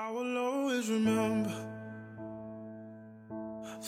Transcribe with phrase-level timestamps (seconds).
[0.00, 1.50] I will always remember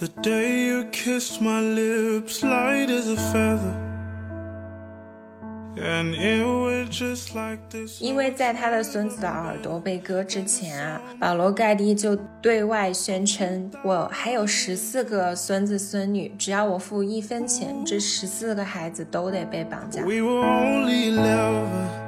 [0.00, 3.76] the day you kissed my lips, light as a feather.
[5.76, 8.00] And it was just like this.
[8.02, 21.99] 因为在他的孙子的耳朵被割之前啊，保罗盖蒂就对外宣称：“我还有十四个孙子孙女，只要我付一分钱，这十四个孩子都得被绑架。” We were only eleven.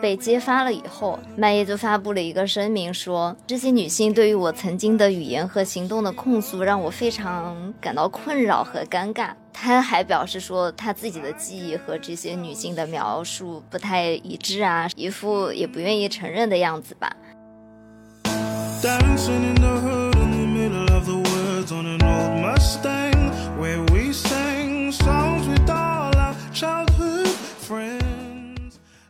[0.00, 9.30] 被揭发了以后，麦耶就发布了一个声明说，这些女性对于我曾经的语言和行动的控诉让我非常感到困扰和尴尬。
[9.52, 17.16] 他还表示说，他自己的记忆和这些女性的描述不太一致啊，一副也不愿意承认的样子吧。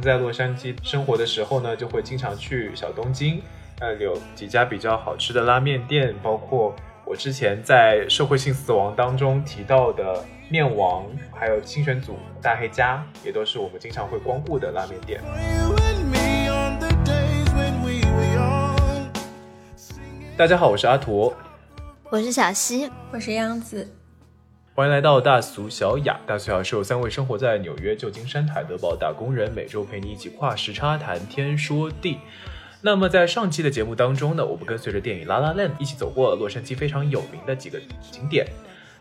[0.05, 3.41] 在洛杉矶生活的时候呢，就会经常去小东京，
[3.81, 15.23] 呃，有几家比较好吃的拉面店，包括我之前在社会性死亡当中提到的面王，还有清玄组大黑家，也都是我们经常会光顾的拉面店。
[15.23, 19.06] You and me on the days when we were young.
[20.37, 21.34] 大家好，我是阿驼，
[22.11, 23.89] 我是小溪，我是杨子，
[24.77, 26.19] 欢迎来到大俗小雅。
[26.27, 32.19] 大俗小雅是由三位生活在纽约、旧金山、海德堡打工人，每周陪你一起跨时差谈天说地。
[32.81, 37.78] 那么在上期的节目当中呢，我们跟随着电影《La La Land》一起走过了洛杉矶非常有名的几个
[38.11, 38.48] 景点。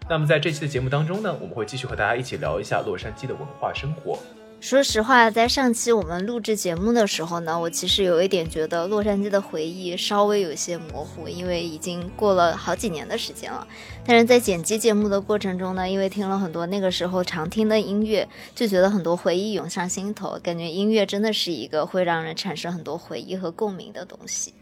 [0.07, 4.19] 那么在这期的节目当中呢，我们会继续和大家一起聊一下洛杉矶的文化生活。
[4.63, 13.67] 说实话，在上期我们录制节目的时候呢，我其实有一点觉得洛杉矶的回忆稍微有些模糊，因为已经过了好几年的时间了。
[14.05, 24.53] 但是在剪辑节目的过程中呢，因为听了很多那个时候常听的音乐，就觉得很多回忆涌上心头，感觉音乐真的是一个会让人产生很多回忆和共鸣的东西。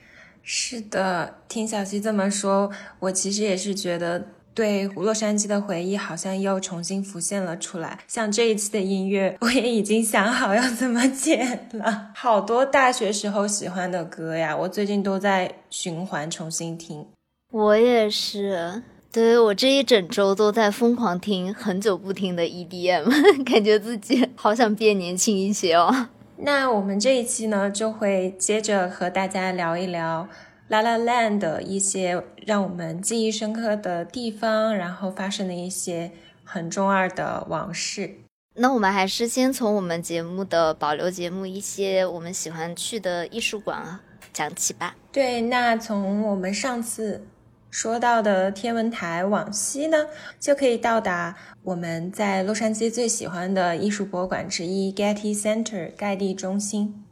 [0.41, 2.71] 是的，听小溪这么说，
[3.01, 7.99] 我其实也是觉得对洛杉矶的回忆好像又重新浮现了出来。
[8.07, 17.05] 像这一期的音乐，我也已经想好要怎么剪了，好多大学时候喜欢的歌呀，我最近都在循环重新听。
[17.51, 18.83] 我也是。
[19.13, 23.03] 对我这一整周都在疯狂听很久不听的 EDM，
[23.43, 26.07] 感觉自己好想变年轻一些哦。
[26.37, 30.25] 那我们这一期呢，就会接着和大家聊一聊
[30.71, 36.11] 《La La Land》的一些让我们记忆深刻的地方，然后发生的一些
[36.45, 38.15] 很中二的往事。
[38.55, 44.95] 那我们还是先从我们节目的保留节目一些我们喜欢去的艺术馆啊讲起吧。
[45.11, 47.27] 对，那从我们上次
[47.69, 50.05] 说到的天文台往西呢，
[50.39, 57.03] 就可以到达我们在洛杉矶最喜欢的艺术博物馆之一 ——Getty Center 盖蒂中心。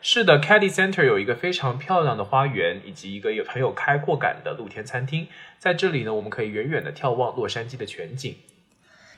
[0.00, 5.26] 是的，Caddy Center 有一个非常漂亮的花园，以及一个有很有开阔感的露天餐厅。
[5.58, 8.36] 在这里呢，我们可以远远的眺望洛杉矶的全景。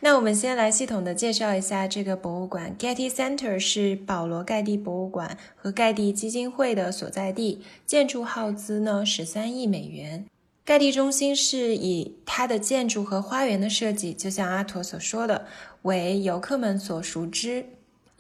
[0.01, 2.75] 那我们先来系统的介绍一下这个博物馆。
[2.79, 10.25] Getty Center 是保罗盖蒂博物馆和盖蒂基金会的所在地，建筑耗资呢十三亿美元。
[10.65, 15.47] 盖蒂中心是以它的建筑和花园的设计，就像阿陀所说的，
[15.83, 17.67] 为游客们所熟知。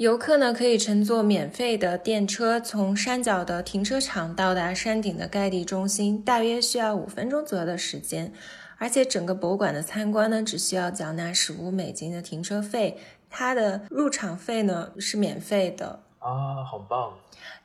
[0.00, 8.32] 游客呢可以乘坐免费的电车，从山脚的停车场到达山顶的盖蒂中心，大约需要五分钟左右的时间。
[8.78, 12.96] 而且整个博物馆的参观呢，只需要缴纳十五美金的停车费，
[13.28, 16.00] 它的入场费呢是免费的。
[16.18, 17.12] 啊，好棒！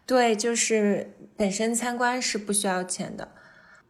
[0.06, 3.30] 对，就是本身参观是不需要钱的，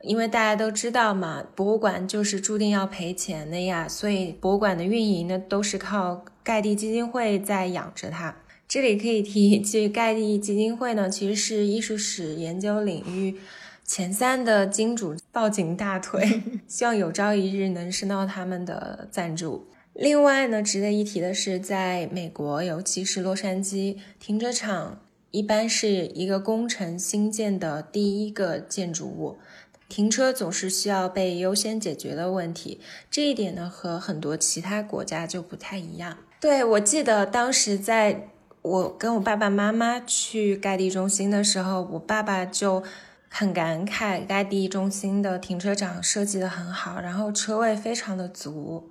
[0.05, 8.35] 因为大家都知道嘛，博物馆就是注定要赔钱的呀，所以博物馆的运营呢都是靠盖蒂基金会在养着它。
[8.67, 13.37] 这里可以提，这盖蒂基金会呢，其实是艺术史研究领域
[13.83, 19.67] 前三的金主，抱紧大腿， 希望有朝一日能升到他们的赞助。
[19.93, 24.99] 另外呢，值得一提的是，在美国，尤其是洛杉矶，停车场
[25.31, 29.37] 一般是一个工程新建的第一个建筑物，
[29.87, 32.79] 停车总是需要被优先解决的问题。
[33.09, 36.17] 这一点呢，和很多其他国家就不太一样。
[36.39, 38.29] 对我记得当时在
[38.61, 42.83] 我跟我爸爸妈妈去盖地中心的时候，我爸爸就
[43.29, 48.89] 很感慨盖地中心的停车场设计的很好，然后车位非常的足，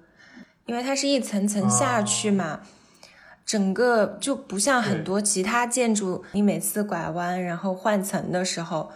[0.67, 2.61] 因为它是一层层下去嘛。
[3.47, 8.91] 整个就不像很多其他建筑，你每次拐弯然后换层的时候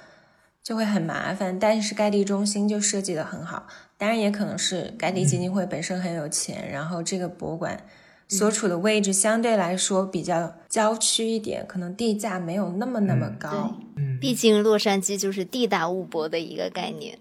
[0.68, 1.58] 就会很麻烦。
[1.58, 3.66] 但是盖蒂中心就设计的很好，
[3.96, 7.82] 当然也可能是盖蒂基金会本身很有钱，然后这个博物馆
[8.28, 13.78] 所处的位置相对来说比较郊区一点，可能地价没有那么那么高。
[13.96, 17.18] 嗯，毕竟洛杉矶就是地大物博的一个概念。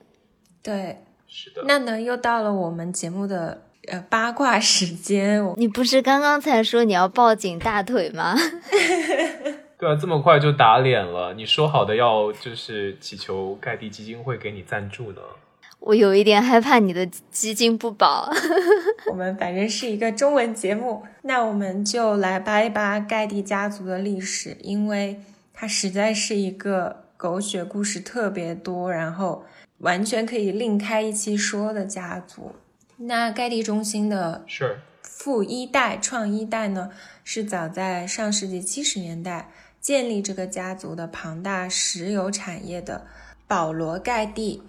[0.61, 1.63] 对，是的。
[1.65, 5.41] 那呢，又到了我们节目的呃八卦时间。
[5.55, 8.35] 你不是刚刚才说你要抱紧大腿吗？
[9.79, 11.35] 对啊，这么快就打脸了？
[11.35, 15.21] 你说好的要就是祈求盖蒂基金会给你赞助呢？
[15.79, 18.31] 我有一点害怕你的基金不保。
[19.12, 25.21] 我们反正是一个中文节目，那我们就来扒一扒盖蒂家族的历史，因为
[25.53, 29.45] 它实在是一个狗血故事特别多，然后
[29.77, 32.56] 完全可以另开一期说的家族。
[32.97, 36.89] 那盖蒂中心的是富一代、创一代呢，
[37.23, 39.51] 是早在上世纪七十年代
[39.88, 43.07] 建立这个家族的庞大石油产业的
[43.48, 44.62] 保罗·盖蒂。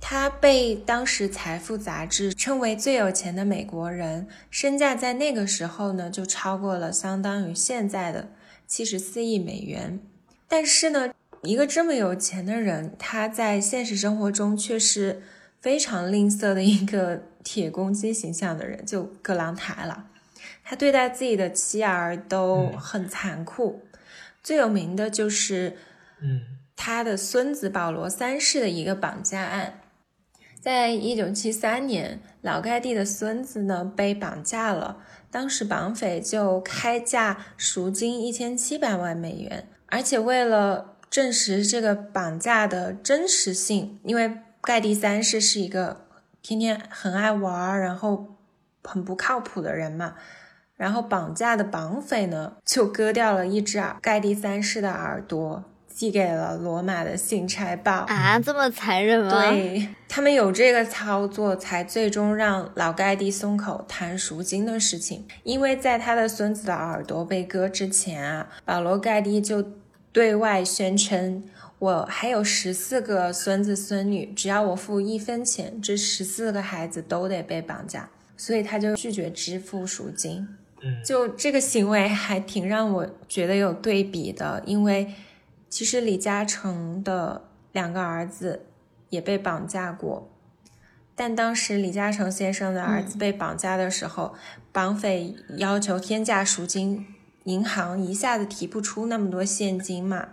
[0.00, 8.28] 他被当时《财富》杂志称为最有钱的美国人，身价在那个时候呢就超过了相当于现在的
[8.68, 9.98] 七十四亿美元。
[10.46, 15.24] 但是呢，一个这么有钱的人，他在现实生活中却是
[15.60, 20.06] 非常吝啬的一个铁公鸡形象的人，就葛朗台了。
[20.62, 23.82] 他对待自己的妻儿都很残酷，
[24.46, 25.76] 最有名的就是，
[26.22, 26.42] 嗯。
[26.76, 29.80] 他的孙子保罗三世的一个绑架案。
[30.60, 34.98] 在一九七三年，老盖蒂的孙子呢被绑架了，
[35.30, 46.06] 当时绑匪就开价赎金一千七百万美元，而且为了证实这个绑架的真实性，因为盖蒂三世是一个
[46.40, 48.36] 天天很爱玩，然后
[48.84, 50.14] 很不靠谱的人嘛，
[50.76, 55.64] 然后绑架的绑匪呢就割掉了一只耳盖蒂三世的耳朵。
[55.88, 59.30] 寄给了罗马的信差报啊，这么残忍吗？
[59.50, 65.26] 对他们有这个操作，才最终让老盖蒂松口谈赎金的事情。
[65.42, 69.66] 因为在他的孙子的耳朵被割之前啊，保罗盖蒂就
[70.12, 71.42] 对外宣称
[71.80, 80.46] ：“我还有十四个孙子孙女，只要我付一分钱，这十四个孩子都得被绑架。”所以他就拒绝支付赎金。
[80.82, 85.14] 嗯，就这个行为还挺让我觉得有对比的，因为。
[85.68, 88.66] 其实李嘉诚的两个儿子
[89.10, 90.30] 也被绑架过，
[91.14, 97.06] 但当时李嘉诚先生的儿子被绑架的时候，嗯、绑匪要求天价赎金，
[97.44, 100.28] 银行一下子提不出那么多现金嘛。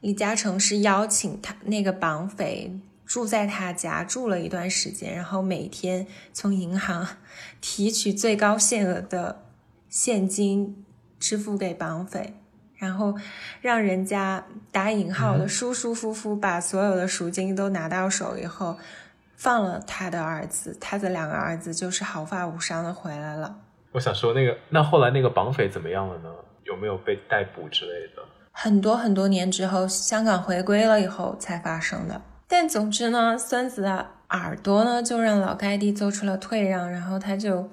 [0.00, 2.76] 李嘉诚是邀请他那个绑匪
[3.06, 7.06] 住在他家住了一段时间，然后每天从银行
[7.62, 9.44] 提取最高限额的
[9.90, 10.86] 现金
[11.18, 12.32] 支付给绑匪。
[12.76, 13.14] 然后
[13.60, 14.42] 让人家
[14.72, 18.78] 打引号的舒舒服服把所有的赎金都拿到手以后，
[19.36, 23.54] 放了他的儿子，他的两个儿子就是毫发无伤的回来了。
[23.92, 26.30] 我想说，那个那后来那个绑匪怎么样了呢？
[26.64, 28.22] 有没有被逮捕之类的？
[28.52, 32.22] 很多很多年之后，香港回归了以后才发生的。
[32.48, 37.68] 但总之呢，孙子的耳朵呢就让老盖蒂做出了退让，然后他就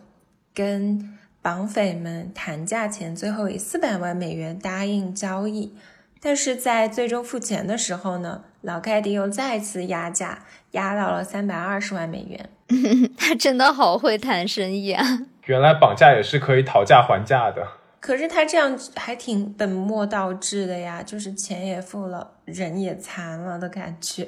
[0.54, 1.17] 跟。
[1.48, 5.74] 绑匪们谈价钱，最后以四百万美元答应交易，
[6.20, 10.40] 但是在最终付钱的时候呢，老盖迪又再次压价，
[10.72, 12.50] 压到了三百二十万美元。
[13.18, 15.20] 他真的好会谈生意啊！
[15.48, 17.66] 原来绑架也是可以讨价还价的。
[18.02, 24.28] 可是他这样还挺本末倒置的呀，就是钱也付了，人也残了的感觉。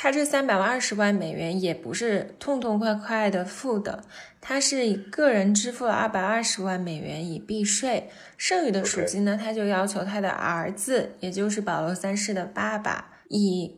[0.00, 4.04] 他这三百二十万美元也不是痛痛快快的付的，
[4.40, 13.74] 他是以个人支付了二百二十万美元以避税，剩余的赎金呢，他就要求他的儿子，也就是保罗三世的爸爸，以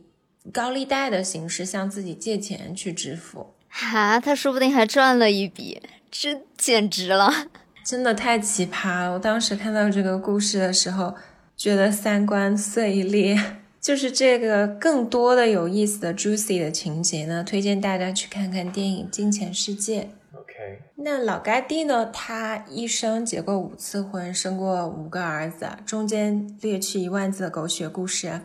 [0.53, 3.55] 高利贷的形式向自己借钱去支付。
[3.67, 7.47] 哈，他说不定还赚了一笔，这简直了，
[7.83, 9.13] 真的太奇葩了！
[9.13, 11.15] 我当时看到这个故事的时候，
[11.57, 13.60] 觉得三观碎裂。
[13.81, 20.03] 就是这个更多的有意思的 juicy 的情节呢，推荐大家去看看电影《金钱世界》。
[20.39, 20.53] OK，
[20.97, 28.41] 那老盖蒂呢，他一生结过五次婚，生过五个儿子，中间略去一万字的狗血故事，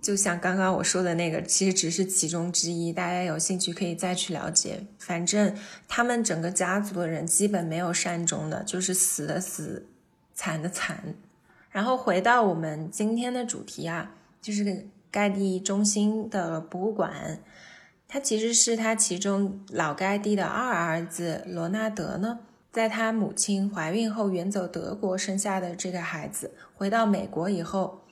[0.00, 4.84] 就像刚刚我说的那个，其实只是其中之一，大家有兴趣可以再去了解。
[5.00, 5.52] 反正
[5.88, 9.88] 他们整个家族的人基本没有善终的，就是死的死，
[10.32, 11.16] 惨的惨。
[11.72, 14.14] 然后回到我们今天的主题啊。
[14.44, 17.40] 就是盖蒂中心的博物馆，
[18.06, 28.04] 他其实是他其中老盖蒂的二儿子罗纳德呢，在他母亲怀孕后远走德国生下的这个孩子，回到美国以后，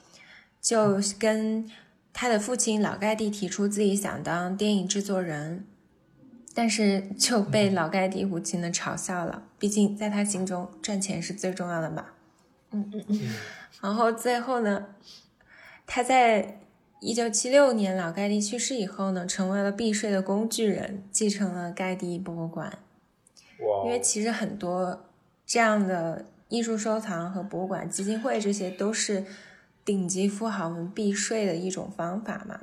[0.59, 1.71] 就跟
[2.15, 5.67] 他的父亲老盖蒂提出自己想当电影制作人，
[6.55, 9.43] 但是就被老盖蒂无情的嘲笑了。
[9.59, 12.07] 毕竟在他心中，赚钱是最重要的嘛。
[12.71, 13.21] 嗯嗯嗯。
[13.83, 14.87] 然后最后呢，
[15.95, 16.59] 他在
[17.01, 22.79] 一九七六年老盖蒂去世以后呢，成为了避税的工具人，继承了盖蒂博物馆。
[23.59, 23.85] 哇！
[23.85, 25.05] 因为其实很多
[25.45, 29.27] 这样的艺术收藏和博物馆基金会，这些都是
[29.85, 32.61] 顶级富豪们避税的一种方法嘛。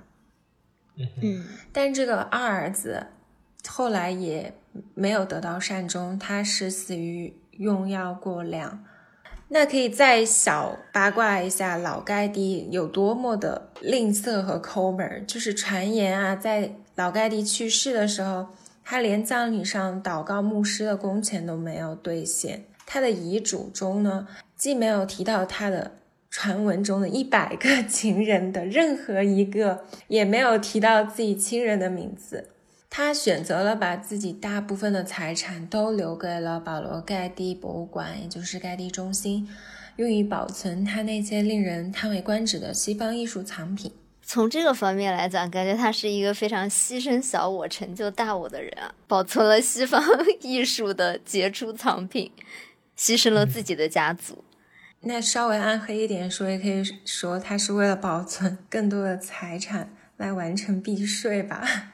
[1.21, 3.05] 嗯，但这个二儿子
[3.67, 4.55] 后来也
[4.95, 8.83] 没有得到善终，他是死于用药过量。
[9.51, 18.47] 那可以再小八卦一下老盖蒂有多么的吝啬和抠门，就是传言啊，在老盖蒂去世的时候，
[18.83, 22.65] 他连葬礼上祷告牧师的工钱都没有兑现。
[22.85, 25.93] 他的遗嘱中呢，既没有提到他的
[26.29, 32.49] 传闻中的 一百个情人的任何一个，也没有提到自己亲人的名字。
[32.89, 39.47] 他选择了把自己大部分的财产都留给了保罗·盖蒂博物馆，也就是盖蒂中心，
[39.97, 43.91] 用于保存他那些令人叹为观止的西方艺术藏品。
[44.23, 48.93] 从这个方面来讲，感觉他是一个非常牺牲小我、成就大我的人啊！
[49.07, 50.03] 保存了西方
[50.41, 52.31] 艺术的杰出藏品，
[52.97, 54.43] 牺牲了自己的家族。
[55.01, 61.93] 那稍微暗黑一点说，也可以说他是为了保存更多的财产来完成避税吧。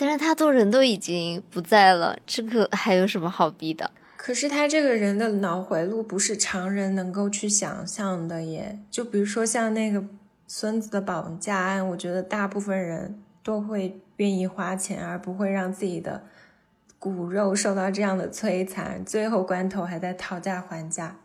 [0.00, 3.90] 但是他都人都已经不在了，这个还有什么好逼的？
[4.16, 8.78] 可是他这个人的脑回路不是常人能够去想象的耶。
[8.92, 10.04] 就比如说像那个
[10.46, 16.22] 孙子的绑架案，我觉得大部分人都会愿意花钱，而不会让自己的
[17.00, 21.16] 骨肉受到这样的摧残，最后关头还在讨价还价。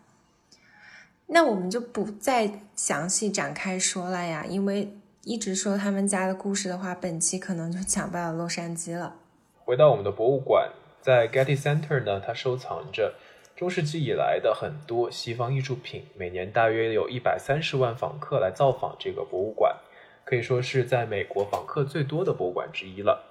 [1.28, 4.98] 那我们就不再详细展开说了呀，因为。
[5.26, 9.16] 一直说他们家的故事的话，本期可能就讲不了洛杉矶了。
[9.64, 10.70] 回到我们的博物馆，
[11.02, 13.16] 在 Getty Center 呢，它收藏着
[13.56, 19.78] 中世纪以来的很多西方艺术品，每年大约有一百三十万访客来造访这个博物馆，
[20.26, 23.24] 可以说是在美国访客最多的博物馆之一了。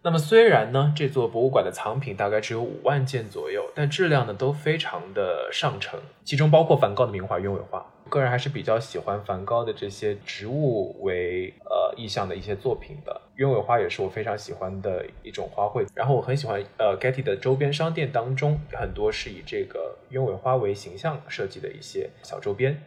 [0.00, 7.84] 那么虽然呢，这座博物馆的藏品大概只有五万件左右，但质量呢都非常的上乘，其中包括梵高的名画鸢尾花。
[8.08, 15.86] 个人还是比较喜欢梵高的这些植物为呃意象的一些作品的，鸢尾花也是我非常喜欢的一种花卉。
[15.94, 22.80] 然后我很喜欢呃 Getty 的周边商店当中，很多是以这个鸢尾花为形象设计的一些小周边。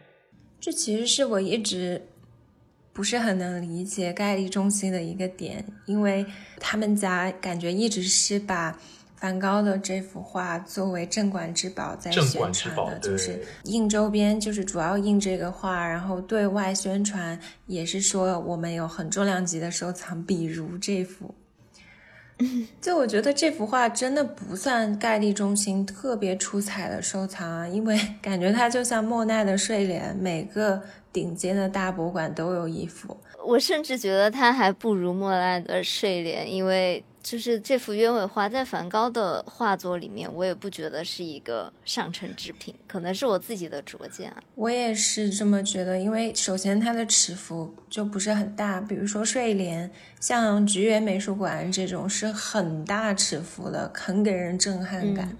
[0.58, 2.02] 这其实是我一直
[2.92, 6.24] 不是很能理解盖蒂中心的一个点，因为
[6.58, 8.78] 他们家感觉一直是把。
[9.14, 21.32] 梵高的这幅画作为镇馆之宝在宣传的，就是印周边，就是主要印这个画，然后对外宣传也是说我们有很重量级的收藏，比如这幅。
[22.80, 30.82] 就我觉得这幅画真的不算盖蒂中心特别出彩的收藏啊，因为 感觉它就像莫奈的睡莲，每个
[31.12, 33.16] 顶尖的大博物馆都有一幅。
[33.44, 37.04] 我甚至觉得它还不如莫奈的睡莲，因为。
[37.22, 44.42] 就是这幅鸢尾花在梵高的画作里面，我也不觉得是一个上乘之品，可能是我自己的拙见啊。
[44.56, 49.88] 我也是这么觉得，因为首先它的尺幅就不是很大，比如说睡莲，
[50.20, 55.36] 像菊园美术馆这种是很大尺幅的，很给人震撼感。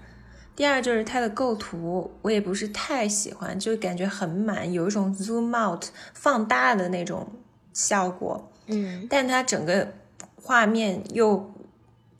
[0.55, 7.27] 第二就是它的构图，我也不是太喜欢，就感觉很满，有一种 zoom out 放大的那种
[7.73, 8.49] 效果。
[8.67, 9.93] 嗯，但它整个
[10.35, 11.51] 画面又。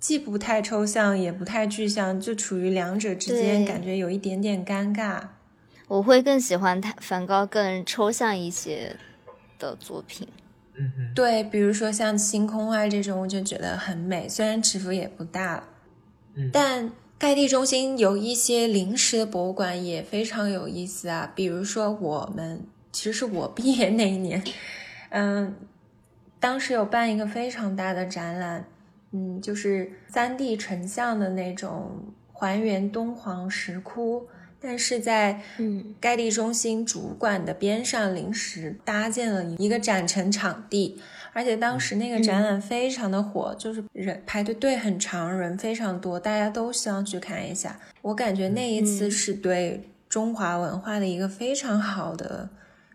[0.03, 5.21] 既不太抽象，也不太具象，就处于两者之间，感觉有一点点尴尬。
[5.87, 8.97] 我会更喜欢他梵高更抽象一些
[9.57, 10.27] 的作品。
[10.75, 15.63] 嗯哼，对，比如说像星空画这种，我就觉得很美，虽然尺幅也不大。
[16.35, 24.43] 嗯，但盖蒂中心有一些临时的博物馆也非常有意思啊，比如说我们其实是我毕业那一年，
[25.11, 25.55] 嗯，
[26.41, 28.65] 当时有办一个非常大的展览。
[29.13, 34.27] 嗯，就是三 D 成像的那种还原敦煌石窟，
[34.59, 40.99] 但是在嗯盖蒂中心主馆的边上临时搭建了一个展陈场地，
[41.31, 47.79] 而且当时那个展览非常的火，就是人排队队很长，人非常多，大家都希望去看一下。
[48.01, 52.49] 我感觉那一次是对中华文化的一个非常好的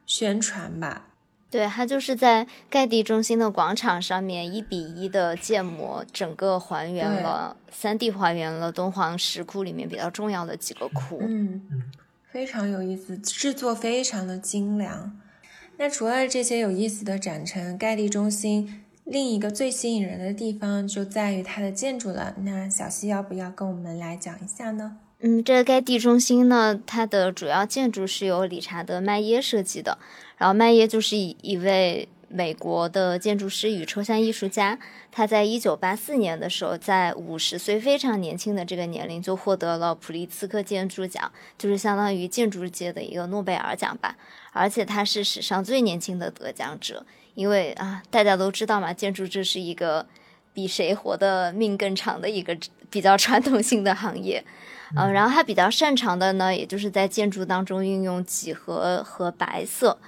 [0.04, 1.07] 宣传吧。
[1.50, 11.18] 对，它就是在盖蒂中心的广场上面一比一的建模，整个还原了三 D 还原了敦煌石窟里面比较重要的几个窟。
[11.22, 11.82] 嗯嗯，
[12.30, 15.18] 非常有意思，制作非常的精良。
[15.78, 22.34] 那除了这些有意思的展陈，盖蒂中心另一个最吸引人的地方就在于它的建筑了。
[22.42, 24.98] 那小西要不要跟我们来讲一下呢？
[25.20, 29.96] 嗯，这个盖蒂中心呢，它的主要建筑是由理查德·麦耶设计的。
[30.38, 34.78] 然后麦耶就是一一位美国的建筑师与抽象艺术家。
[35.10, 44.16] 他在一九八四年的时候，在五十岁非常年轻的这个年龄就获得了普利兹克建筑奖，就是相当于建筑界的一个诺贝尔奖吧。
[44.52, 47.04] 而且他是史上最年轻的得奖者，
[47.34, 50.06] 因为啊，大家都知道嘛，建筑这是一个
[50.52, 52.56] 比谁活的命更长的一个
[52.90, 54.44] 比较传统性的行业。
[54.96, 59.98] 嗯，然后他比较擅长的呢，也就是在建筑当中运用几何和白色。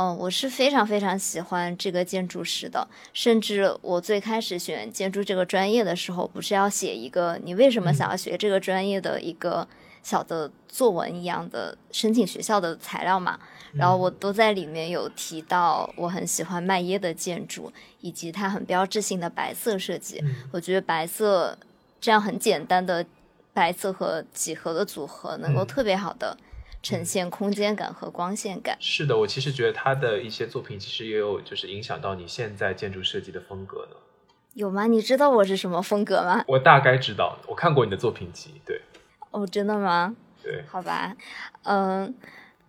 [0.00, 2.88] 嗯，我是非常非常喜欢这个建筑师的。
[3.12, 9.68] 甚至我最开始选建筑这个专业的时候，不是要写一个你为什么想要学这个专业的一个
[10.02, 13.38] 小的作文一样的申请学校的材料嘛？
[13.74, 20.24] 然后我都在里面有提到，我很喜欢麦耶的建筑，以及它很标志性的白色设计。
[20.50, 21.58] 我觉得白色
[22.00, 23.04] 这样很简单的。
[23.52, 26.34] 白色和几何的组合能够特别好的
[26.82, 28.76] 呈现空间感和光线感。
[28.80, 33.96] 是的，我其实觉得他的一些作品其实也有就是影响到你现在建筑设计的风格呢。
[34.54, 34.86] 有吗？
[34.86, 36.44] 你知道我是什么风格吗？
[36.48, 38.60] 我大概知道，我看过你的作品集。
[38.64, 38.80] 对。
[39.30, 40.16] 哦，真的吗？
[40.42, 40.64] 对。
[40.68, 41.14] 好吧，
[41.64, 42.14] 嗯，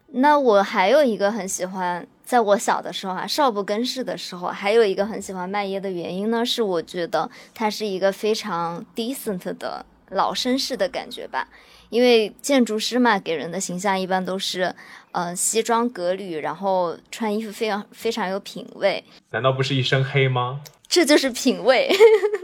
[0.08, 9.86] 那我还有一个很喜欢，在我小的时候啊，少不更事的时候，还有一个很喜欢麦耶的原因呢，是我觉得他是一个非常 decent 的。
[10.13, 11.48] 老绅士的感觉吧，
[11.91, 14.74] 因为建筑师嘛，给人的形象一般都是，
[15.12, 19.03] 呃，西装革履，然后穿衣服非常非常有品味。
[19.29, 20.62] 难道不是一身黑吗？
[20.88, 21.93] 这就是品味。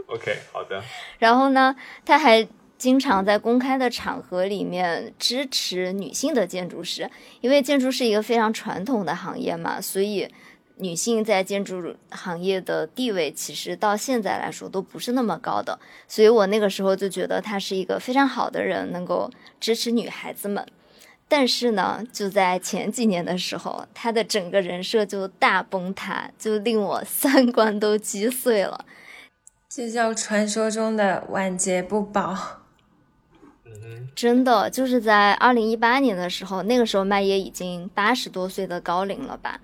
[0.07, 0.83] OK，好的。
[1.17, 1.75] 然后呢，
[2.05, 7.09] 他还经常在公开的场合里面支持女性的建筑师，
[7.41, 10.29] 因为建筑是一个非常传统的行业嘛，所以。
[10.77, 19.29] 女性在建筑行业的地位，其实到现在来说都不是那么高的，所以我那个时候就觉得他是一个非常好的人，能够
[19.59, 20.65] 支持女孩子们。
[21.29, 28.85] 但是呢，就在前几年的时候，他的整个人设就大崩塌，就令我 三观都击碎了。
[29.67, 32.61] 这叫传说中的晚节不保。
[34.15, 39.59] 真的就是在二零一八年的时候，那个时候麦耶已经八十多岁的高龄了吧。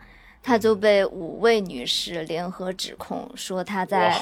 [0.46, 4.22] 他就被五位女士联合指控，说他在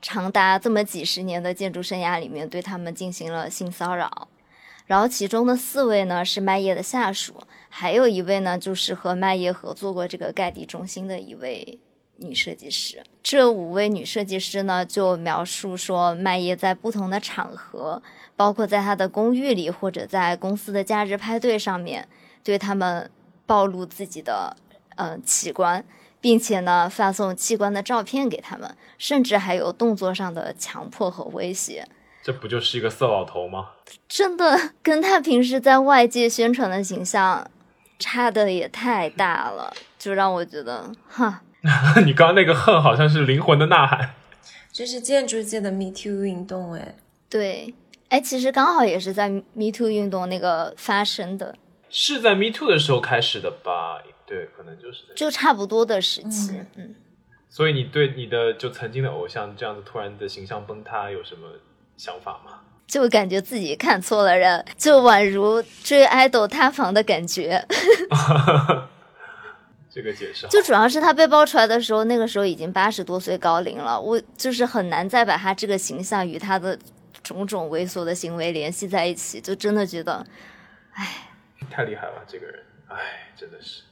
[0.00, 4.28] 长达这么几十年的建筑生涯里面对他们进行了性骚扰。
[4.86, 7.34] 然后其中的四位呢是麦叶的下属，
[7.68, 11.78] 还有一位呢就是和麦叶合作过这个盖蒂中心的一位
[12.16, 13.02] 女设计师。
[13.22, 18.02] 这五位女设计师呢就描述说，麦叶在不同的场合，
[18.34, 22.08] 包括在他的公寓里或者在公司的假日派对上面，
[22.42, 23.10] 对他们
[23.44, 24.56] 暴露自己的。
[24.98, 25.84] 嗯，器官，
[26.20, 31.86] 并且呢，发送器官的照片给他们，甚至还有动作上的强迫和威胁。
[32.22, 33.70] 这不就是一个色老头吗？
[34.08, 37.48] 真的，跟他平时在外界宣传的形象
[37.98, 41.42] 差的也太大了，就让我觉得，哈。
[42.04, 44.14] 你刚刚那个恨好像是灵魂的呐喊。
[44.72, 46.94] 这是建筑界的 Me Too 运动，哎，
[47.28, 47.74] 对，
[48.10, 51.56] 哎，其实刚好也是在 Me Too 运动那个发生的，
[51.88, 54.02] 是在 Me Too 的时候开始的吧？
[54.28, 56.94] 对，可能就是就差不多的时期，嗯。
[57.48, 61.48] 所以你对你的就曾经的偶像这样子突然的形象崩塌有什么
[61.96, 62.60] 想法吗？
[62.86, 67.66] 就感觉自己看错了人，就宛如追爱豆塌房的感觉。
[69.90, 76.78] 这个解释，就主要是他被爆出来的时候，那个时候已经八十多岁高龄了，我就是很难再把他这个形象与他的
[77.22, 80.24] 种种猥琐的行为联系在一起，就真的觉得，
[80.92, 81.30] 唉，
[81.70, 83.82] 太厉害了，这个人，唉，真的是。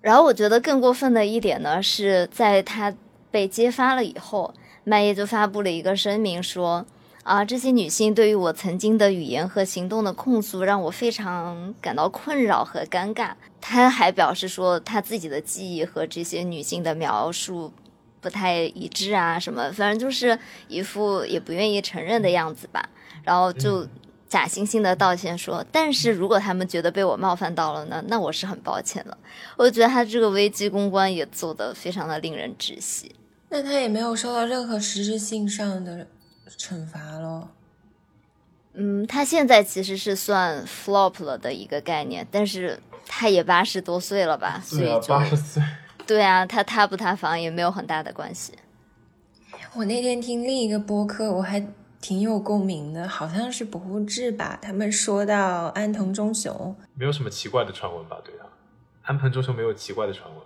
[0.00, 2.94] 然后我觉得更过分的一点呢，是在他
[3.30, 6.86] 被揭发了以后，麦耶就发布了一个声明说
[7.22, 17.70] ：“啊，这些女性对于我曾经的语言和行动的控诉，让我非常感到困扰和尴尬。”他还表示说，他自己的记忆和这些女性的描述
[18.22, 22.88] 不太一致啊，什么，反正就是一副也不愿意承认的样子吧。
[23.22, 23.86] 然后就。
[24.30, 29.18] 假惺惺的道歉说，但是如果他们觉得被我冒犯到了呢，那我是很抱歉的。
[29.56, 33.16] 我觉得他这个危机公关也做得非常的令人窒息。
[33.48, 36.06] 那他也没有受到任何实质性上的
[36.56, 37.48] 惩罚喽。
[38.74, 45.60] 嗯，他现在其实是算 flop 了的一个概念，但是他也八十多岁了吧，所以就八十岁。
[46.06, 48.52] 对啊，他塌不塌房也没有很大的关系。
[49.74, 51.60] 我那天听另一个播客，我还。
[52.00, 54.58] 挺有共鸣的，好像是不物志吧？
[54.62, 58.16] 他们说到安藤忠雄，没有什么奇怪的传闻吧？
[58.24, 58.46] 对啊，
[59.02, 60.40] 安藤忠雄没有奇怪的传闻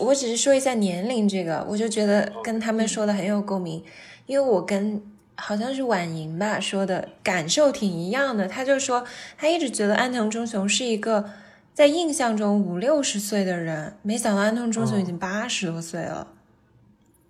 [0.00, 3.82] 我只是说一下年龄这个，我就觉得跟他们说的很有共鸣，
[4.26, 5.02] 因为我跟
[5.36, 8.46] 好像是婉莹吧说的感受挺一样的。
[8.46, 9.04] 他就说
[9.38, 11.30] 他一直觉得安藤忠雄是一个
[11.72, 16.28] 在印象中五六十岁的人，没想到安藤忠雄已经八十多岁了。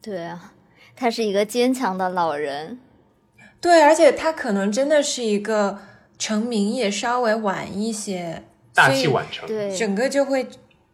[0.02, 0.52] 对啊，
[0.96, 2.78] 他是一个坚强的老人。
[3.60, 5.78] 对，而且他可能真的是一个
[6.18, 8.42] 成名也稍微晚一些，
[8.74, 9.46] 大器晚成。
[9.46, 10.46] 对，整个就会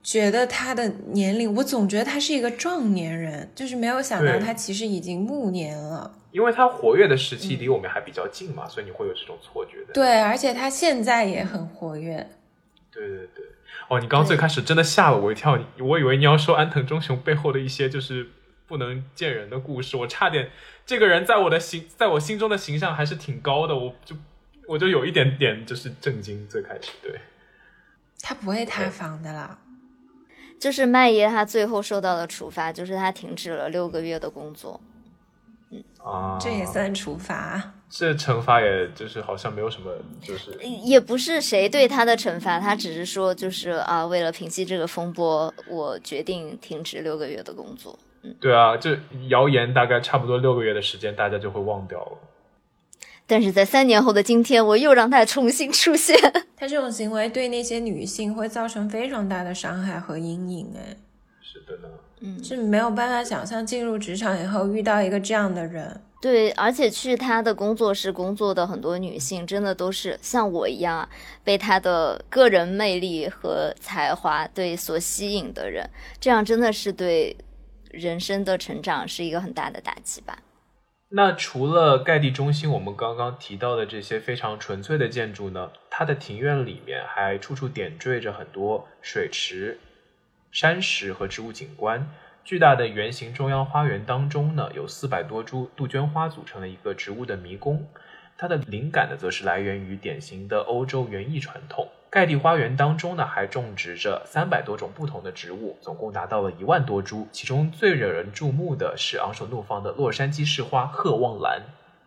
[0.02, 6.12] 觉得他的年龄，我总觉得他是一个壮年人，就是没有想到他其实已经暮年了。
[6.32, 9.92] 因为他活跃的时期离我们还比较近嘛，所以你会有这种错觉的。
[9.94, 12.28] 对，而且他现在也很活跃。
[12.92, 13.44] 对对对。
[13.88, 18.26] 哦，你刚刚最开始真的吓了我一跳，我以为你要说安藤忠雄背后的一些就是
[18.66, 20.48] 不能见人的故事，我差点
[20.86, 24.16] 这个人在我的形在我心中的形象还是挺高的，我就
[24.68, 26.46] 我就有一点点就是震惊。
[26.48, 27.20] 最开始对，
[28.22, 29.58] 他不会塌房的啦。
[30.58, 34.80] 就是麦爷他最后受到的处罚，就是他停止了六个月的工作。
[35.70, 37.74] 嗯啊，这也算处罚。
[37.90, 47.98] 这惩罚，也就是好像没有什么，就是也不是谁对他的惩罚，他只是说就是啊，为了平息这个风波，我决定停止六个月的工作。
[48.40, 48.90] 对啊，就
[49.28, 52.18] 谣言大概差不多六个月的时间，大家就会忘掉了。
[53.26, 56.16] 但是在三年后的今天，我又让他重新出现。
[56.56, 60.96] 他这种行为对那些女性会造成非常大的伤害和阴影，哎，
[61.42, 61.88] 是的呢，
[62.20, 66.00] 嗯，是没有办法想象进入职场以后遇到一个这样的人。
[66.18, 71.08] 对，而且去他的工作室工作的很多女性，真的都是像我一样啊，
[71.44, 77.36] 被他的个人魅力和才华对所吸引的人，这样真的是对
[77.96, 80.38] 人生的成长是一个很大的打击吧。
[81.08, 89.78] 那除了盖地中心，我们刚刚提到的这些非常纯粹的建筑呢，它的庭院里面还处处点缀着很多水池、
[90.50, 92.08] 山石和植物景观。
[92.44, 97.88] 巨大的圆形中央花园当中呢，有四百多株杜鹃花组成了一个植物的迷宫。
[98.36, 101.88] 它的灵感呢，则是来源于典型的欧洲园艺传统。
[102.16, 107.28] 盖蒂花园当中呢，还种植着三百多种不同的植物，总共达到了一万多株。
[107.30, 111.60] 其中最惹人注目的是昂首怒放的洛杉矶市花鹤望兰。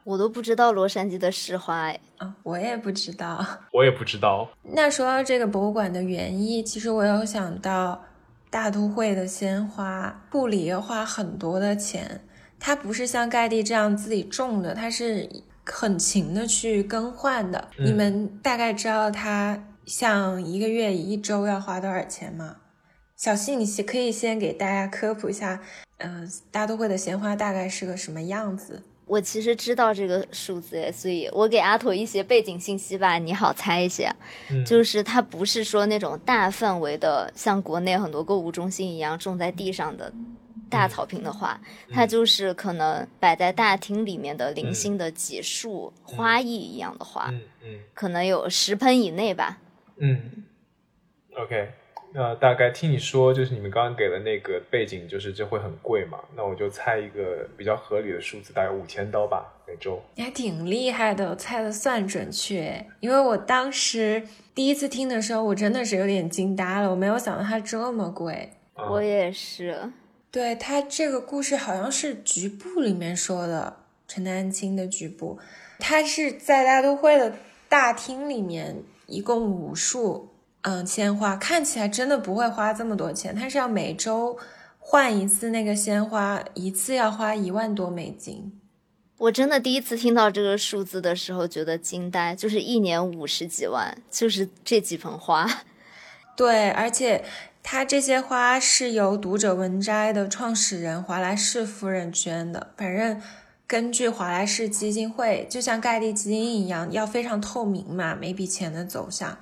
[0.04, 3.45] 我都不知道洛杉矶的市花，哎，啊，我也不知道。
[3.72, 4.50] 我也不知道。
[4.74, 8.04] 那说到这个博物馆的园艺，其实我有想到
[8.50, 12.19] 大都会的鲜花，布里要花很多的钱。
[12.60, 15.30] 它不是像盖蒂这样自己种的，它是
[15.63, 17.67] 很勤的去更换的。
[17.78, 19.56] 嗯你们大概知道它
[19.89, 22.58] 像一个月、一周要花多少钱吗？
[23.15, 25.60] 小溪，你可以先给大家科普一下，
[25.97, 28.84] 嗯、大都会的鲜花大概是个什么样子？
[29.08, 34.08] 我其实知道这个数字，哎，所以我给阿妥一些背景信息吧，你好猜一些。
[34.52, 40.13] 嗯就是它不是说那种大范围的，像国内很多购物中心一样种在地上的
[40.69, 41.60] 大草坪的花，
[41.91, 49.58] 它就是可能摆在大厅里面的零星的几束花艺一样的花，嗯嗯可能有十盆以内吧。
[49.99, 50.45] 嗯
[51.35, 51.69] ，OK。
[52.12, 56.19] 那大概听你说，就是你们刚刚给的那个背景，就是这会很贵嘛？
[56.35, 60.01] 那我就猜一个比较合理的数字，大概五千刀吧，每周。
[60.15, 62.83] 你还挺厉害的，我猜的算准确。
[62.99, 64.23] 因为我当时
[64.55, 68.53] 第一次听的时候，我真的是有点惊呆了，我没有想到它这么贵。
[68.73, 69.91] 啊我也是，
[70.31, 75.38] 对他这个故事好像是局部里面说的，陈丹青的局部，
[75.77, 77.35] 他是在大都会的
[77.67, 80.30] 大厅里面，一共五束，
[80.62, 84.38] 嗯，鲜花，看起来真的不会花这么多钱，它是要每周
[84.78, 88.54] 换一次那个鲜花，一次要花一万多美金。
[89.17, 95.45] 我真的第一次听到这个数字的时候觉得惊呆，就是一年五十几万，就是这几盆花。
[96.38, 97.26] 对，而且
[97.62, 102.72] 它这些花是由读者文摘的创始人华莱士夫人捐的。
[102.78, 103.22] 反正
[103.69, 109.38] 根据华莱士基金会，就像盖蒂基金一样，要非常透明嘛，每笔钱的走向。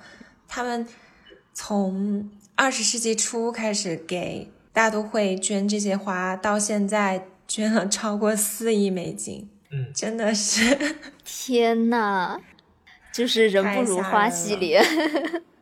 [0.46, 0.86] 他们
[1.54, 10.76] 从二十世纪初开始给大都会捐这些花，到现在捐了超过四亿美金，嗯真的是。
[11.24, 12.38] 天呐，
[13.10, 14.82] 就是人不如花系列。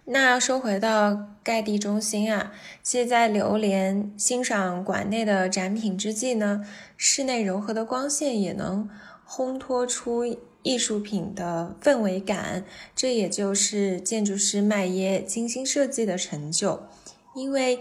[0.08, 6.64] 那说回到盖蒂中心啊，其实，在流连欣赏馆内的展品之际呢，
[6.96, 8.88] 室内柔和的光线也能
[9.28, 10.24] 烘托出
[10.62, 12.64] 艺术品的氛围感，
[12.94, 16.84] 这也就是建筑师麦耶精心设计的成就。
[17.34, 17.80] 因为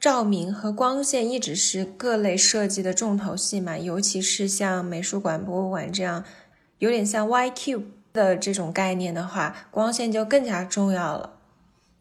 [0.00, 6.24] 照明和光线一直是各类设计的重头戏嘛，尤其是像美术馆、博物馆这样
[6.78, 11.36] 有点像 Y Cube 的这种概念的话，光线就更加重要了。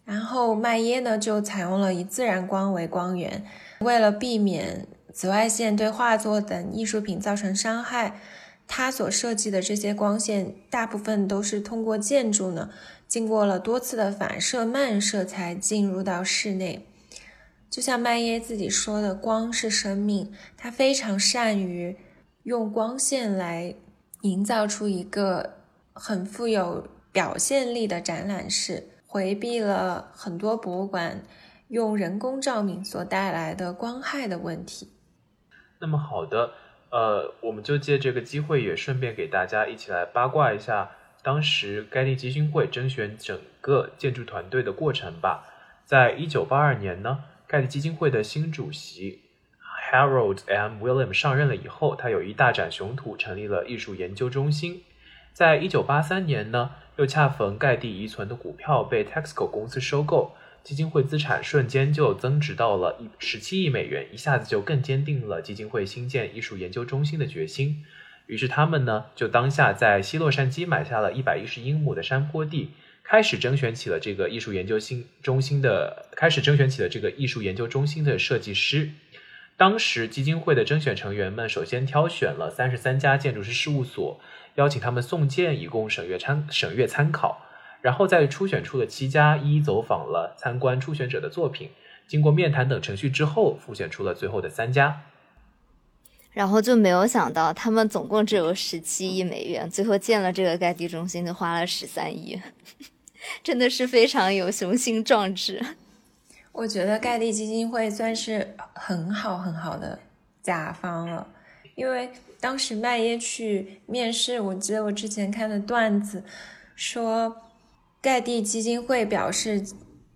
[0.09, 3.45] 然后麦耶呢就采用了以自然光为光源，
[3.81, 8.19] 为了避免紫外线对画作等艺术品造成伤害，
[8.67, 12.71] 他所设计的这些光线大部分都是通过建筑呢，
[13.07, 16.87] 经过了多次的反射漫射才进入到室内。
[17.69, 21.95] 就像麦耶自己说的，光是生命，他非常善于
[22.41, 23.75] 用光线来
[24.21, 25.57] 营造出一个
[25.93, 28.87] 很富有表现力的展览室。
[29.11, 31.23] 回避了很多博物馆
[31.69, 34.87] 用人工照明所带来的光害的问题。
[35.79, 36.51] 那么好的，
[36.91, 40.91] 呃，我们就借这个机会，也顺便给大家一起来八卦一下
[41.23, 45.43] 当时盖蒂基金会甄选整个建筑团队的过程吧。
[45.85, 49.23] 在一九八二年呢，盖蒂基金会的新主席
[49.91, 50.83] Harold M.
[50.83, 54.83] William 上任了以后，他有一大展雄图，成立了艺术研究中心。
[55.33, 56.69] 在一九八三年呢。
[56.99, 60.35] 又恰逢盖蒂遗存的股票被 Texco 公司收购，
[60.65, 67.85] 基金会资产瞬间就增值到了一十七亿美元，一下子就更坚定了基金会新建艺术研究中心的决心。
[68.27, 78.89] 于是他们呢，就当下在西洛杉矶买下了一百一十英亩的山坡地，开始征选起了这个艺术研究新中心的，开始征选起了这个艺术研究中心的设计师。
[79.55, 84.19] 当时基金会的甄选成员们首先挑选了三十三家建筑师事务所。
[84.55, 87.45] 邀请他们送件以供审阅参审阅参考，
[87.81, 91.71] 然后在初选出的七家一一走访了参观初选者的作品，
[92.07, 95.03] 经过面谈等程序之后，复选出了最后的三家。
[96.31, 102.41] 然后就没有想到，他们总共只有十七亿美元，最后建了这个盖蒂中心就花了十三亿，
[103.43, 105.63] 真的是非常有雄心壮志。
[106.51, 109.99] 我觉得盖蒂基金会算是很好很好的
[110.41, 111.27] 甲方了，
[111.75, 112.11] 因为。
[112.39, 116.23] 当时麦耶去面试，我记得我之前看的段子
[116.75, 117.35] 说，
[118.01, 119.61] 盖蒂基金会表示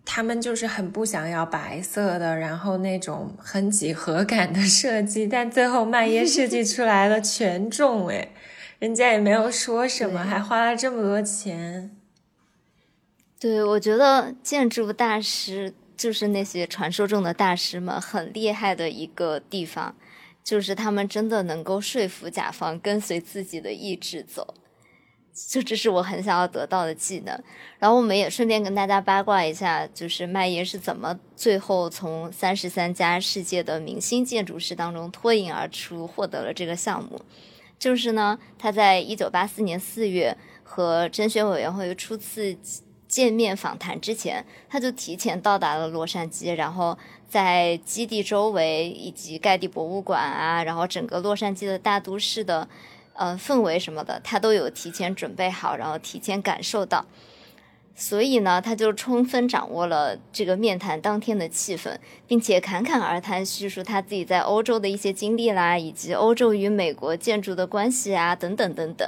[0.05, 8.29] 他们就是很不想要白色的，然后那种很几何感的设计，但最后麦耶设计出来了全中，哎，
[8.79, 11.91] 人家也没有说什么，还花了这么多钱。
[13.39, 19.95] 对，我觉得建筑大师就是那些传说中的大师们很厉害的一个地方。
[20.43, 24.53] 就是他们真的能够说服甲方跟随自己的意志走，
[25.49, 27.41] 就这是我很想要得到的技能。
[27.79, 37.21] 然后我们也顺便跟大家八卦一下，就是麦耶是怎么最后从三十三家世界的明星建筑师当中脱颖而出，获得了这个项目。
[37.79, 42.57] 就是呢，他在一九八四年四月和甄选委员会初次。
[43.13, 46.97] 见面访谈之前，他就提前到达了洛杉矶，然后
[47.29, 52.67] 在基地周围以及盖蒂博物馆啊，然后整个洛杉矶的大都市的
[53.13, 57.05] 呃氛围什么的，他都有提前准备好，然后提前感受到。
[57.95, 61.95] 所以呢，他就充分掌握了这个面谈当天的气氛，
[62.25, 69.07] 并且侃侃而谈，叙述他自己在欧洲的一些经历啦，以及欧洲与美国建筑的关系啊，等等等等。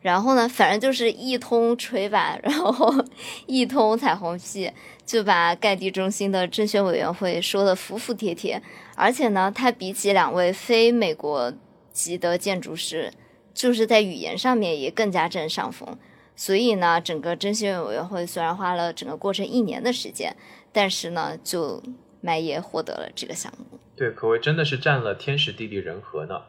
[0.00, 2.94] 然后呢，反正就是一通吹板，然后
[3.46, 4.70] 一通彩虹屁，
[5.04, 8.62] 就把盖蒂中心的甄选委员会说的服服帖帖。
[8.94, 11.52] 而且呢，他比起两位非美国
[11.92, 13.12] 籍的建筑师，
[13.52, 15.98] 就是在语言上面也更加占上风。
[16.36, 20.36] 所以呢，整个甄选委员会虽然花了整个过程一年的时间，
[20.72, 21.82] 但是呢，就
[22.20, 23.78] 麦耶获得了这个项目。
[23.96, 26.42] 对，可谓真的是占了天时地利人和呢。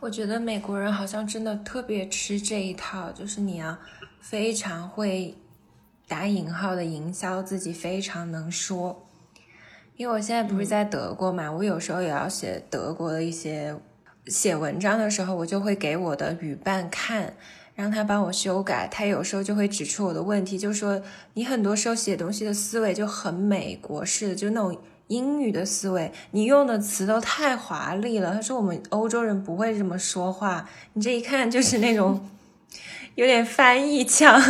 [0.00, 3.76] 我觉得美国人好像真的特别吃这一套，就是你要
[4.20, 5.34] 非常会
[6.06, 9.06] 打引号的营销自己，非常能说。
[9.96, 13.74] 因为我现在不是在德国嘛，我有时候也要写德国的一些
[14.26, 17.34] 写文章的时候，我就会给我的语伴看，
[17.74, 18.86] 让他帮我修改。
[18.86, 24.78] 他有时候就会指出我的问题，就说你很多时候写东西的思维就很美国式的，就那种。
[25.08, 28.34] 英语的思维，你用的词都太华丽了。
[28.34, 32.28] 他说我们欧洲人不会这么说话，你这一看就是那种
[33.14, 34.40] 有点翻译腔。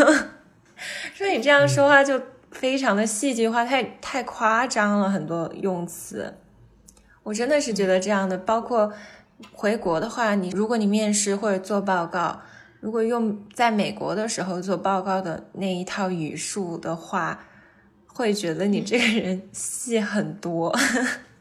[1.15, 6.39] 说你这样说话就非常的戏剧化，太太夸张了，很多用词。
[7.23, 8.93] 我真的是觉得这样的，包括
[9.53, 12.41] 回国的话，你如果你面试或者做报告，
[12.81, 17.41] 如果用在美国的时候做报告的那一套语速的话。
[18.17, 20.75] 会觉得你这个人戏很多，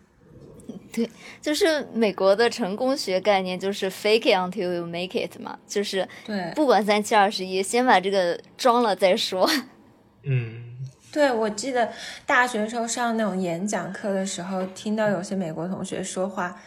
[0.92, 1.10] 对，
[1.42, 9.50] 就是美国的成功学概念就是 fake it until you make it 嘛，就是对，不管三七二十一，先把这个装了再说。
[10.28, 10.76] 嗯，
[11.14, 11.94] 对，我记得
[12.26, 16.60] 大学时候上那种演讲课的时候，听到有些美国同学说话，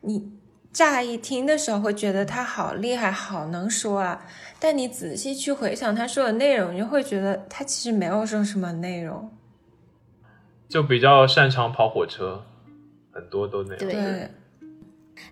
[0.00, 0.32] 你
[0.72, 4.26] 乍一听的时候会觉得他好厉害，好能说啊，
[4.58, 9.30] 但你仔细去回想他说的内容，你就会觉得他其实没有说什么内容。
[10.72, 12.42] 就比较擅长跑火车，
[13.12, 13.78] 很多都那样。
[13.78, 14.30] 对对，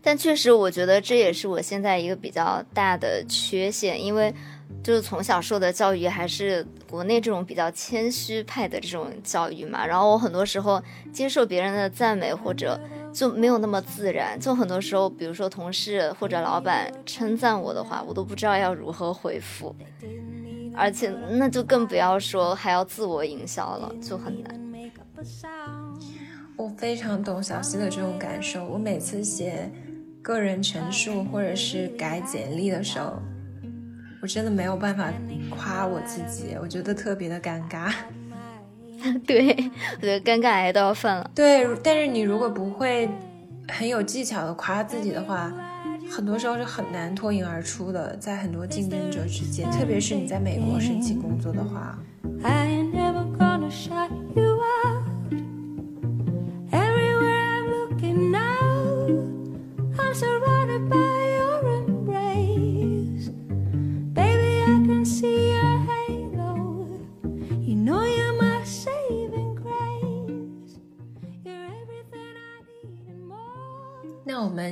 [0.03, 4.35] 但确实，我觉得这也是我现在一个比较大的缺陷，因为
[4.85, 12.79] 就是从小受的教育还是国内这种比较谦虚派的这种教育嘛，然后我很多时候接受别人的赞美或者
[13.11, 19.75] 就没有那么自然，就很多时候，比如说同事或者老板称赞我的话，我都不知道要如何回复，
[20.77, 24.61] 而且那就更不要说还要自我营销了，就很难。
[26.57, 28.65] 我非常懂小溪的这种感受。
[28.65, 29.71] 我每次写
[30.23, 33.21] 个人陈述或者是改简历的时候，
[34.23, 35.13] 我真的没有办法
[35.51, 37.93] 夸我自己，我觉得特别的尴尬。
[39.27, 39.49] 对，
[39.97, 41.31] 我觉得尴尬癌都要犯了。
[41.35, 43.09] 对，但是你如果不会
[43.69, 45.51] 很有技巧的夸自己的话，
[46.11, 51.99] 很多时候是很难脱颖而出的，在很多竞争者之间，特别是你在美国申请工作的话。
[52.43, 54.50] I ain't never gonna shut you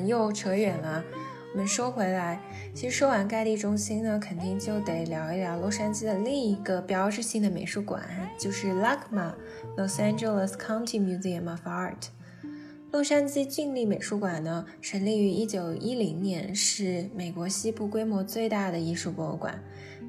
[0.09, 1.05] 又扯远了。
[1.53, 2.41] 我们说回来，
[2.75, 8.03] 其实说完盖蒂中心呢，肯定就得聊一聊洛杉矶的另一个标志性的美术馆，
[8.39, 9.33] 就是 LACMA
[9.77, 12.09] Los Angeles County Museum of Art。
[12.91, 19.63] 洛杉矶郡立美术馆呢，成立于1910年，是美国西部规模最大的艺术博物馆，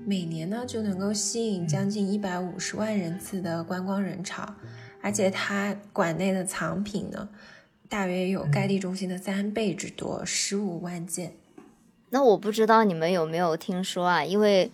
[0.05, 4.55] 每年呢就能够吸引将近150万人次的观光人潮，
[5.01, 7.29] 而且它馆内的藏品呢，
[7.89, 11.34] 大约有盖地中心的三倍之多，十五万件。
[12.12, 14.23] 那我不知道你们有没有听说啊？
[14.23, 14.71] 因为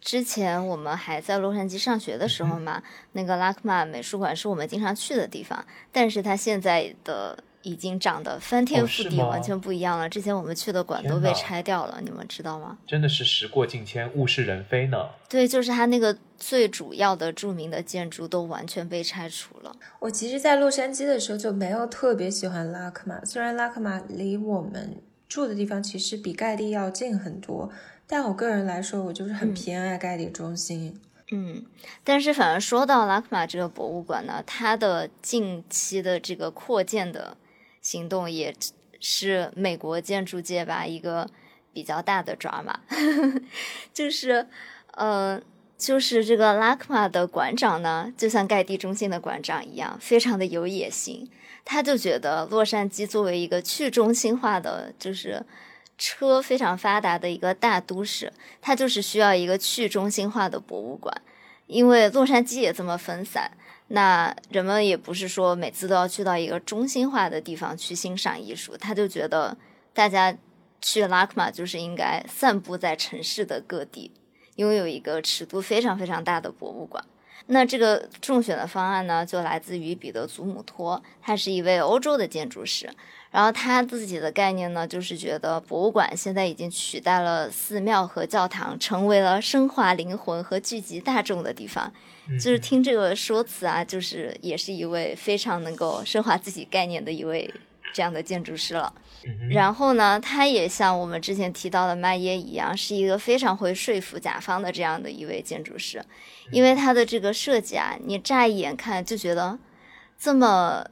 [0.00, 2.80] 之前我们还在洛杉矶上学的时候嘛，
[3.12, 10.08] 那个拉克曼美术馆是我们经常去的地方，但是它现在的已经长得翻天哦覆地，完全不一样了。
[10.08, 12.78] 之前我们去的馆都被拆掉了，你们知道吗？
[12.86, 15.08] 真的是时过境迁，物是人非呢。
[15.28, 19.74] 对，就是它那个最主要的著名的建筑都完全被拆除了。
[20.00, 27.70] 我其实，在洛杉矶的时候就没有特别喜欢拉克玛，虽然拉克玛离我们住的地方其实比盖蒂要近很多，
[28.06, 31.00] 但我个人来说，我就是很嗯偏爱盖蒂中心。
[31.34, 31.64] 嗯，
[32.04, 37.34] 但是反而说到拉克玛这个博物馆呢，它的近期的这个扩建的
[37.82, 38.54] 行动也
[38.98, 41.28] 是美国建筑界吧一个
[41.74, 42.80] 比较大的抓马，
[43.92, 44.46] 就是
[44.92, 45.40] 呃，
[45.76, 51.28] 就是这个拉克玛的馆长呢，就像盖蒂中心的馆长一样，非常的有野心。
[51.64, 55.44] 他就觉得洛杉矶作为一个去中心化的，就是
[55.96, 61.22] 车非常发达的一个大都市，它就是需要一个去中心化的博物馆。
[61.68, 63.50] 因为洛杉矶也这么分散，
[63.94, 69.54] 那人们也不是说每次都要去到一个中心化的地方去欣赏艺术，他就觉得
[69.92, 70.34] 大家
[70.80, 74.10] 去拉克玛就是应该散布在城市的各地，
[74.56, 77.04] 拥有一个尺度非常非常大的博物馆。
[77.48, 82.88] 那这个中选的方案呢，就来自于彼得·祖姆托，他是一位欧洲的建筑师。
[83.32, 91.90] 然后他自己的概念呢，就是觉得博物馆现在已经取代了寺庙和教堂，成为了升华灵魂和聚集大众的地方。
[92.34, 97.52] 就是听这个说辞啊，就是也是一位非常能够升华自己概念的一位
[97.94, 98.92] 这样的建筑师了。
[99.50, 106.04] 然后呢，他也像我们之前提到的麦耶一样，是一个非常会说服甲方的这样的一位建筑师，
[106.50, 109.58] 因为他的这个设计啊，你乍一眼看就觉得
[110.18, 110.84] 这么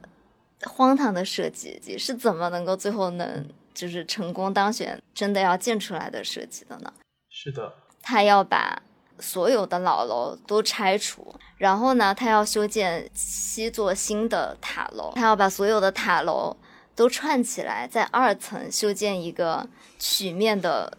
[0.65, 6.93] 荒唐的设计是怎么能够最后能就是成功当选，真的要建出来的设计的呢？
[7.29, 8.81] 是的，他要把
[9.19, 16.55] 所有的老楼都拆除，然后呢，他要修建七座新的塔楼，他要把所有的塔楼
[16.95, 20.97] 都串起来，在二层修建一个曲面的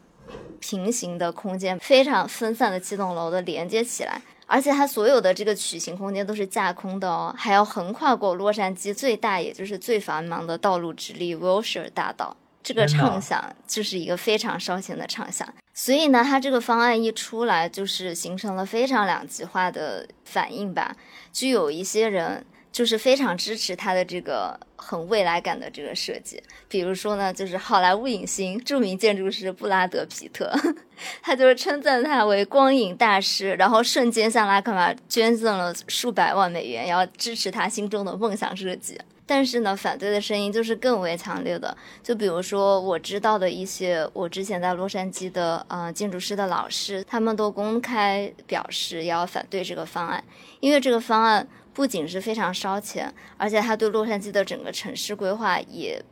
[0.61, 4.23] 平行的空间，非常分散的七栋楼的连接起来。
[4.47, 12.37] 而且它所有的这个曲形空间都是架空的哦，还要横跨过洛杉矶最大也就是最繁忙的道路直立 Wilshire 大道。
[12.63, 20.95] 这个畅想就是一个非常烧钱的畅想，所以呢，它这个方案一出来，就是形成了非常两极化的反应吧。
[21.33, 30.51] 就有一些人就是非常支持他的这个很未来感的这个设计，比如说呢，就是好莱坞影星、著名建筑师布拉德·皮特，
[31.21, 38.99] 他就是称赞他为光影大师，然后瞬间向拉克玛捐赠了数百万美元，要支持他心中的梦想设计。
[39.35, 41.75] 但是呢，反对的声音就是更为强烈的。
[42.03, 50.23] 就比如说，我知道的一些我之前在洛杉矶的呃建筑师的老师，他们都公开表示要反对这个方案，
[50.61, 56.05] 因为这个方案不仅是非常烧钱，而且它对洛杉矶的整个城市规划也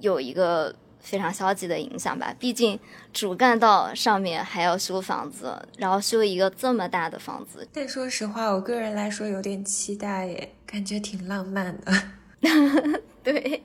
[0.00, 2.34] 有一个非常消极的影响吧。
[2.38, 2.78] 毕竟
[3.14, 11.92] 主干道上面还要修房子，然后修一个这么大的房子，但说实话，我个人来说有点期待耶，感觉挺浪漫的。
[13.22, 13.62] 对，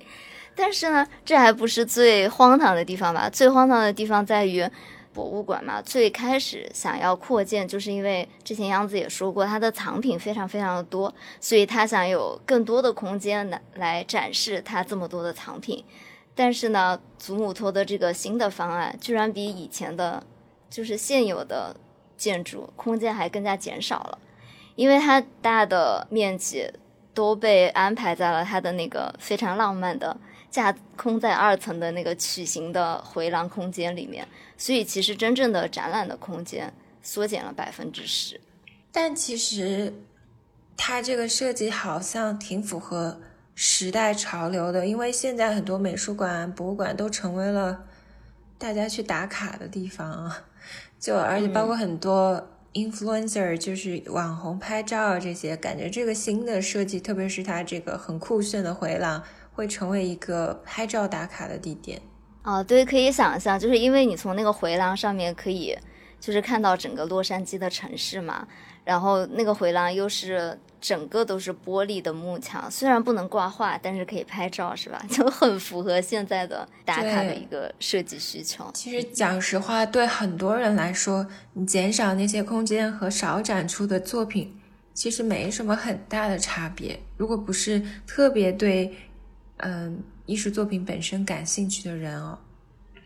[0.55, 3.29] 但是呢，这还不是最荒唐的地方吧？
[3.29, 4.67] 最荒唐的地方在于
[5.13, 5.81] 博物馆嘛。
[5.81, 15.83] 最开始想要扩建，就是因为之前杨子也说过，它的藏品非常非常的多，所以他想有更多的空间来来展示他这么多的藏品。
[16.35, 20.23] 但是呢，祖母托的这个新的方案，居然比以前的，
[20.67, 21.75] 就是现有的
[22.17, 24.17] 建筑空间还更加减少了，
[24.75, 26.67] 因为它大的面积
[27.13, 30.17] 都被安排在了它的那个非常浪漫的
[30.49, 38.39] 架空在二层的那个曲形的回廊空间里面，所以其实真正的展览的空间缩减了百分之十。
[38.91, 39.93] 但其实
[40.77, 43.19] 它这个设计好像挺符合
[43.55, 47.85] 时代潮流的，因为现在很多美术馆、博物馆都成为了
[48.57, 50.45] 大家去打卡的地方啊，
[50.99, 62.01] 就而且包括很多 influencer，就是网红拍照啊这些，感觉这个新的设计，特别是它这个很酷炫的回廊，会成为一个拍照打卡的地点。
[62.43, 65.77] 哦，对，可以想象，就是因为你从那个回廊上面可以，
[66.19, 68.47] 就是看到整个洛杉矶的城市嘛，
[68.83, 75.01] 然后那个回廊又是整个都是玻璃的幕墙，虽然不能挂画，但是可以拍照，是吧？
[75.09, 78.69] 就很符合现在的打卡的一个设计需求。
[78.73, 84.59] 其实讲实话，对很多人来说，你减少那些空间和少展出的作品，
[84.93, 86.99] 其实没什么很大的差别。
[87.15, 88.93] 如果不是特别对，
[89.59, 92.37] 嗯，艺术作品本身感兴趣的人哦，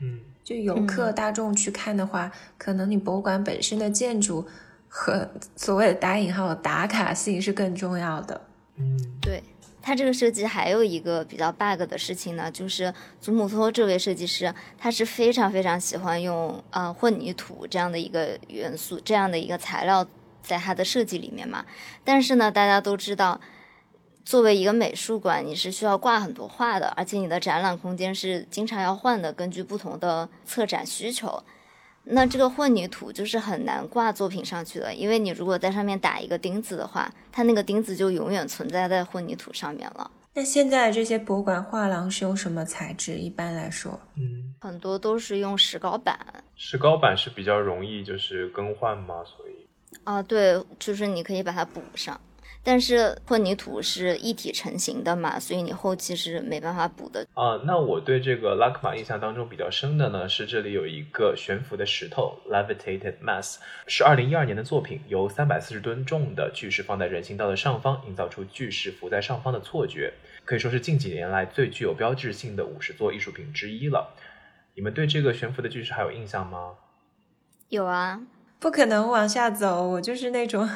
[0.02, 4.48] 嗯，就游客大众去看的话，可能你博物馆本身的建筑
[4.88, 8.42] 和所谓的打引号的打卡性是更重要的。
[8.76, 9.44] 嗯，对
[9.82, 20.06] 它这个设计还有一个比较 bug 的事情呢，就是祖母托这位设计师，他是非常非常喜欢用呃混凝土这样的一个元素，这样的一个材料
[20.42, 21.66] 在他的设计里面嘛。
[22.04, 23.40] 但是呢，大家都知道，
[24.26, 31.42] 作为一个美术馆，你是需要挂很多画的，而且你的展览空间是经常要换的，根据不同的策展需求。
[32.10, 40.10] 那这个混凝土就是很难挂作品上去的，因为你如果在上面打一个钉子的话，它那个钉子就永远存在在混凝土上面了。
[40.34, 43.16] 那现在这些博物馆画廊是用什么材质？
[43.16, 46.18] 一般来说，嗯，很多都是用石膏板
[46.56, 49.68] 石膏板是比较容易就是更换吗，所以
[50.04, 52.20] 啊，对，就是你可以把它补上。
[52.68, 57.26] 但是混凝土是一体成型的嘛，所以你后期是没办法补的。
[57.34, 70.12] 啊，那我对这个拉克玛印象当中比较深的呢，是这里有一个悬浮的石头 （levitated mass），是二零一二年的作品，由三百四十吨重的巨石放在人行道的上方，营造出巨石浮在上方的错觉，
[70.44, 74.14] 可以说是近几年来最具有标志性的五十座艺术品之一了。
[74.76, 76.74] 你们对这个悬浮的巨石还有印象吗？
[77.70, 78.20] 有啊，
[78.60, 79.88] 不可能往下走。
[79.88, 80.68] 我就是那种，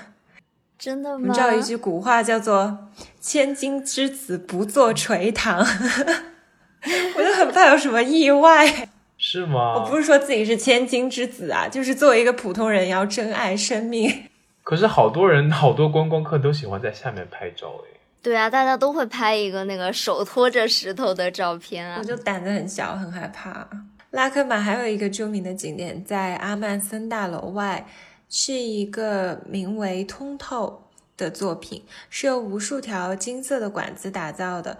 [0.81, 1.27] 真的吗？
[1.27, 2.89] 你知道有一句古话叫做
[3.21, 5.59] “千金之子不做垂堂”，
[7.15, 8.89] 我就很怕有什么意外。
[9.15, 9.75] 是吗？
[9.75, 14.23] 我不是说自己是千金之子啊，就是作为一个普通人，要珍爱生命。
[14.63, 17.99] 可是好多人，好多观光客都喜欢在下面拍照诶。
[18.23, 22.03] 对啊，大家都会拍一个那个手托着石头的照片啊我。
[22.03, 23.67] 就胆子很小，很害怕。
[24.09, 27.85] 拉科马还有一个著名的景点在阿曼森大楼外，
[28.33, 30.83] 是一个名为“通透”
[31.17, 34.77] 的作品，是由无数条金色的管子打造的，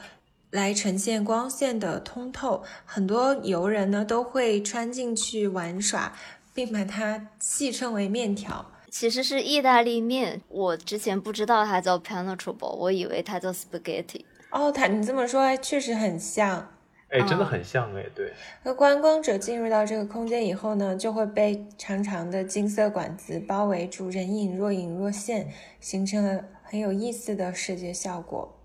[0.52, 2.64] 来呈现光线的通透。
[2.86, 6.18] 很多游人呢都会穿进去玩耍，
[6.54, 8.72] 并把它戏称为面条。
[8.90, 14.24] 其实是意大利面，我之前不知道它叫 penetrable，我以为它叫 spaghetti。
[14.50, 16.71] 哦，它你这么说还确实很像。
[17.12, 18.32] 哎，真的啊很像哎，对，
[18.64, 28.58] 那观光者进入到这个空间以后呢，就会被长长的金色管子包围住，人影若隐若现，形成了很有意思的视觉效果。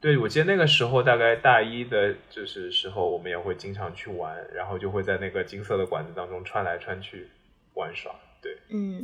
[0.00, 7.28] 对，我记得那个时候大概大一的，就是时候，我们也会经常去玩，然后就会在那个金色的管子当中穿来穿去
[7.74, 8.14] 玩耍。
[8.40, 9.02] 对，嗯，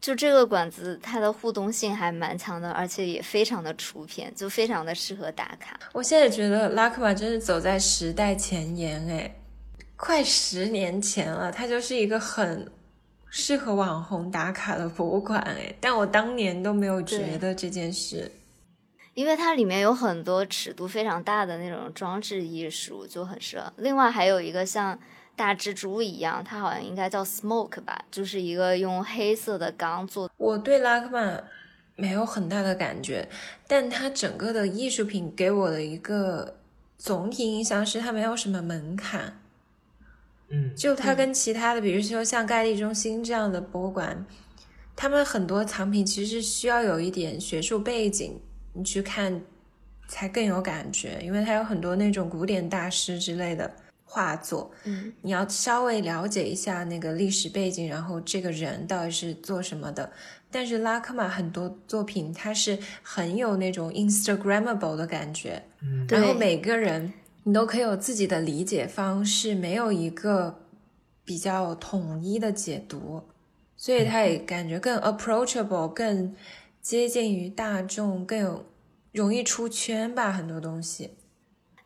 [0.00, 5.78] 就这个馆子，它的互动性还蛮强的，而且也非常的出片，就非常的适合打卡。
[5.92, 9.36] 我现在觉得拉克玛真是走在时代前沿，哎，
[9.96, 12.70] 快十年前了，它就是一个很
[13.30, 18.30] 适合网红打卡的博物馆，哎，但我当年都没有觉得这件事。
[19.14, 23.72] 因为它里面有很多尺度非常大的那种装置艺术，就很适合。
[23.78, 24.98] 另外还有一个像
[25.36, 30.30] 大蜘蛛一样，它好像应该叫 smoke 吧，就是一个用黑色的钢做。
[30.38, 31.44] 我对拉克曼
[31.94, 33.28] 没有很大的感觉，
[33.68, 36.56] 但它整个的艺术品给我的一个
[36.98, 39.38] 总体印象是它没有什么门槛。
[40.48, 44.24] 嗯，就它跟其他的，比如说像盖蒂中心这样的博物馆，
[44.94, 48.40] 他们很多藏品其实需要有一点学术背景，
[48.72, 49.42] 你去看
[50.06, 53.70] 才更有感觉，因为它有很多那种古典大师之类的
[54.16, 60.10] 画作，嗯，你要稍微了解一下那个历史背景，然后这个人到底是做什么的。
[60.50, 66.06] 但是拉科玛很多作品，它是很有那种 Instagrammable 的感觉，嗯。
[66.08, 67.12] 然后每个人
[67.42, 70.62] 你都可以有自己的理解方式，没有一个
[71.22, 73.22] 比较统一的解读，
[73.76, 76.34] 所以它也感觉更 approachable，更
[76.80, 78.64] 接近于大众，更有
[79.12, 81.10] 容易出圈吧，很多东西。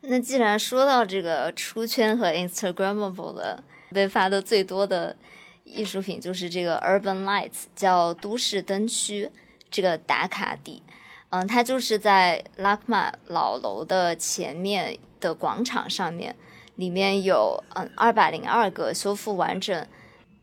[0.01, 5.15] 那既然说到这个出圈和 Instagrammable 的，被发的最多的
[5.63, 9.29] 艺术品就是这个 Urban Lights，叫都市灯区
[9.69, 10.81] 这个打卡地。
[11.29, 16.35] 嗯，它就是在拉克玛老楼的前面的广场上面，
[16.75, 19.87] 里面有嗯二百零二个修复完整，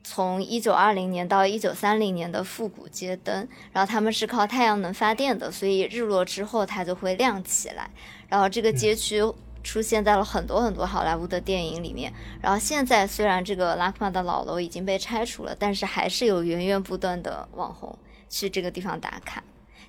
[0.02, 7.90] 从一九二零年到一九三零年的复古街灯，然后它们是靠太阳能发电的，所以日落之后它就会亮起来。
[8.28, 9.22] 然后这个街区
[9.62, 12.12] 出现在了很多很多好莱坞的电影里面。
[12.40, 17.98] 然后现在虽然这个拉克玛的老楼已经被拆除了，但是还是有源源不断的网红
[18.28, 19.42] 去这个地方打卡。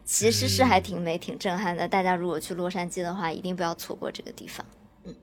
[0.04, 1.88] 其实是还挺美、挺震撼的。
[1.88, 4.66] 大家如果去洛杉矶的话，一定不要错过这个地方。
[5.04, 5.16] 嗯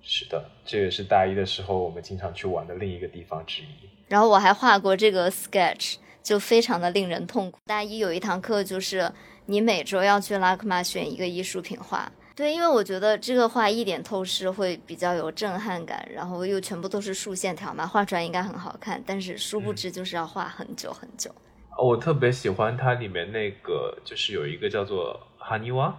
[0.00, 3.66] 是的，这也是大一的时候我们经常去玩的另一个地方之一。
[4.08, 7.58] 然后我还画过这个 sketch，就非常的令人痛苦。
[7.66, 9.12] 大一有一堂课就是
[9.46, 12.10] 你每周要去拉克玛选一个艺术品画。
[12.36, 19.00] 对，因为我觉得这个画一点透视会比较有震撼感，然后又全部都是竖线条嘛，画出来应该很好看。
[19.06, 21.30] 但是殊不知就是要画很久很久。
[21.76, 25.96] 哦我特别喜欢它里面那个，就是有一个叫做哈尼瓦，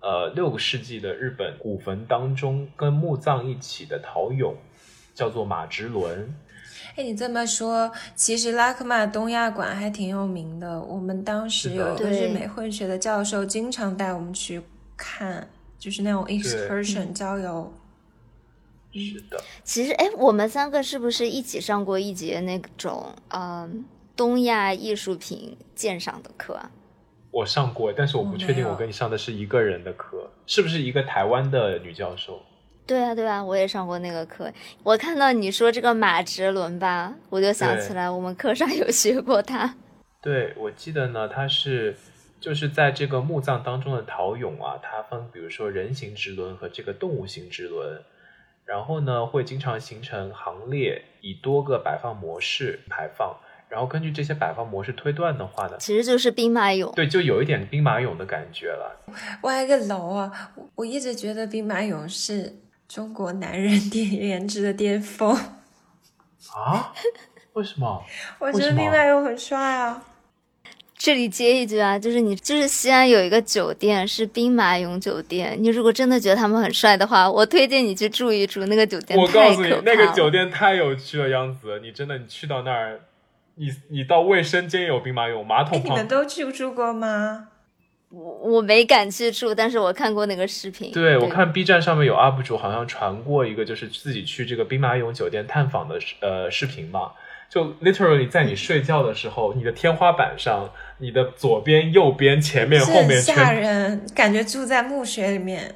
[0.00, 4.54] 呃，六个世纪的日本古坟当中跟墓葬一起的陶俑，
[5.14, 6.34] 叫做马直伦。
[6.96, 10.80] 哎，你这么说，其实拉克玛东亚馆还挺有名的。
[10.80, 14.62] 我们当时有一个对日美混血的教授，经常带我们去
[14.96, 17.72] 看，就是那种 excursion 郊游。
[18.94, 23.84] 是的，其实，哎，我们三个是不是一起上过一节那种嗯
[24.14, 26.70] 东亚艺术品鉴赏的课啊？
[27.30, 32.42] 我上过，但是我不确定我跟你上的是一个人的课，是不是一个台湾的女教授？
[32.86, 34.52] 对啊，对啊，我也上过那个课。
[34.82, 39.74] 我看到你说这个马哲伦吧，我就想起来我们课上有学过他。
[40.20, 41.96] 对，我记得呢，他是
[42.42, 48.02] 就是在这个墓葬当中的陶俑啊，它分比如说人形之轮和这个动物形之轮，
[48.64, 53.36] 然后呢会经常形成行列，以多个摆放模式排放，
[53.68, 56.92] 然后根据这些摆放模式推断的话呢，其实就是兵马俑。
[56.94, 59.00] 对，就有一点兵马俑的感觉了。
[59.42, 60.52] 挖一个楼啊！
[60.56, 62.52] 我我一直觉得兵马俑是
[62.88, 65.32] 中国男人巅颜值的巅峰。
[65.32, 66.92] 啊？
[67.52, 68.02] 为什么？
[68.40, 70.02] 我觉得兵马俑很帅啊！
[71.04, 79.26] 这里接一句啊，就是你就是西安有一个酒店是兵马俑酒店，你如果真的觉得他们很帅的话，我推荐你去住一住，那个酒店我。
[79.26, 83.00] 告诉你，那个酒店太有趣了，杨子，你真的你去到那儿，
[83.56, 87.48] 你你到卫生间有兵马俑，马哎，桶旁你们都去住过吗？
[88.10, 90.92] 我我没敢去住，但是我看过那个视频。
[90.92, 97.10] 对，我看 B 站上面有 UP 主好像传过一个，就是自己去这个兵马俑酒店探访的视呃视频嘛。
[97.50, 100.70] 就 literally 在你睡觉的时候，你的天花板上，
[101.02, 103.50] 你的左边、右边、前面、是后面很吓。
[103.50, 105.74] 人，感觉住在墓穴里面。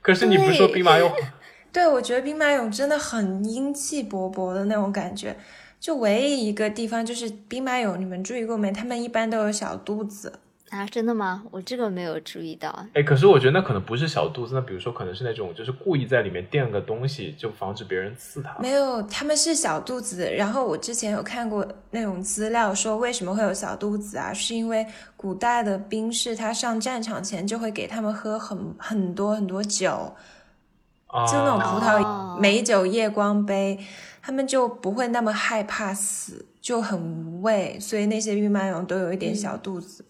[0.00, 1.10] 可是你不是说兵马俑？
[1.72, 5.36] 对，我觉得兵马俑真的很英气勃勃的那种感觉。
[5.80, 8.70] 就唯一一个地方就是兵马俑，你们注意过没？
[8.70, 10.32] 他们一般都有小肚子。
[10.70, 11.44] 啊，真的吗？
[11.52, 12.86] 我这个没有注意到。
[12.94, 18.56] 哎，可是我觉得那可能不是小肚子，那比如说可能是那种就是故意在里面垫个东西，就防止别人刺他。
[18.58, 20.28] 没有，他们是小肚子。
[20.32, 24.32] 然后我之前有看过那种资料，说为什么会有小肚子啊？
[24.32, 24.84] 是因为
[25.16, 30.12] 古代的兵士他上战场前就会给他们喝很很多很多酒，
[31.06, 33.78] 啊，就那种葡萄哦美酒夜光杯，
[34.20, 40.04] 他们就不会那么害怕死，就很无畏，所以那些兵马俑都有一点小肚子，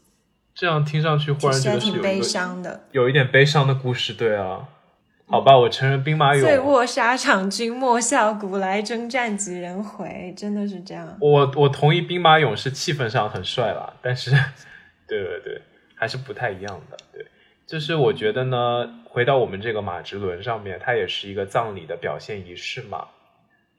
[0.55, 2.85] 这样听上去忽然觉得挺悲伤的。
[2.93, 4.69] 有一点悲伤的故事，对啊。
[5.27, 11.17] 好吧，我承认兵马俑醉，卧沙场君莫笑，古来征战几人回，真的是这样。
[11.19, 14.31] 我我同意兵马俑是气氛上很帅啦， 但是，
[15.09, 15.63] 对对对，
[15.97, 16.97] 还是不太一样的。
[17.11, 17.25] 对，
[17.67, 23.07] 就是我觉得呢，回到我们这个马直轮上面，它也是一个葬礼的表现仪式嘛，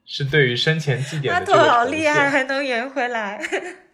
[0.03, 3.39] 是对于生前祭奠阿的这个拓好厉害，还能圆回来。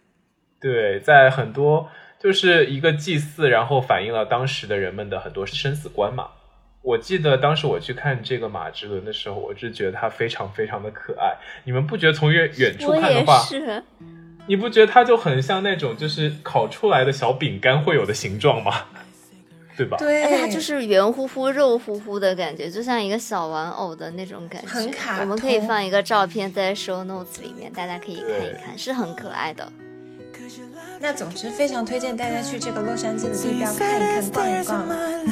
[0.58, 1.90] 对，在很多
[2.22, 6.28] 就是一个祭祀，然后反映了当时的人们的很多生死观嘛。
[6.82, 11.36] 我记得当时我去看这个马之伦的时候，我是觉得它非常非常的可爱。
[11.64, 13.82] 你们不觉得从远远处看的话，是，
[14.46, 18.84] 你不觉得它就很像那种就是烤出来的小饼干会有的形状吗？
[19.76, 19.96] 对吧？
[19.98, 24.68] 对，而且它就是圆乎乎、肉乎乎的感觉，就像一个小玩偶的那种感觉。
[24.68, 29.72] 很卡我们可以放一个照片在 show notes 里面，大家可以看一看，是很可爱的。
[31.02, 34.86] 那总之非常推荐大家去这个洛杉矶的 So 地 you 标 said 看一 it 看、逛一 stays 逛。
[34.86, 35.22] on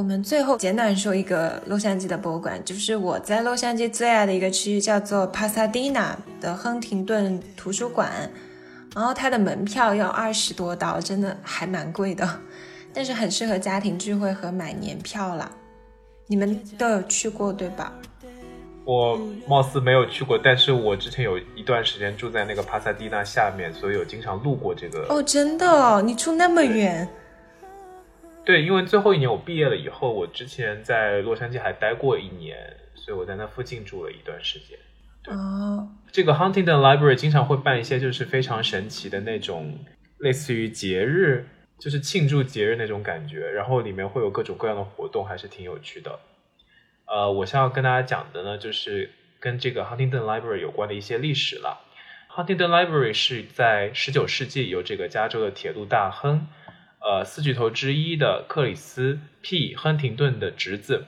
[0.00, 8.10] 我们最后简短说一个洛杉矶的博物馆，就是我在洛杉矶最爱的一个区域，叫做帕萨蒂纳的亨廷顿图书馆。
[8.94, 12.26] 然后它的门票要二十多刀，真的还蛮贵的，
[12.94, 15.50] 但是很适合家庭聚会和买年票啦。
[16.28, 17.92] 你们都有去过对吧？
[18.86, 25.04] 我貌似没有去过，但是我之前有一段时间住在那个帕萨蒂纳下面，所以有经常路过这个。
[25.10, 27.06] 哦，真的哦，你住那么远，
[28.50, 32.56] 对，因为最后一年我毕业了以后，我之前在洛杉矶还待过一年，
[32.96, 34.76] 所以我在那附近住了一段时间。
[35.28, 39.78] 哦，这个 Huntington Library 经常会办一些就是非常神奇的那种，
[40.18, 41.46] 类似于节日，
[41.78, 46.18] 就是庆祝节日那种感觉，然后里面会有各种各样的活动，还是挺有趣的。
[47.06, 51.86] 呃，我想要跟大家讲的呢，就是跟这个 Huntington Library 有关的一些历史了。
[52.34, 56.48] Huntington Library 是在十九世纪由这个加州的铁路大亨，
[57.00, 59.74] 呃，四巨头之一的克里斯 P.
[59.74, 61.06] 亨廷顿的侄子，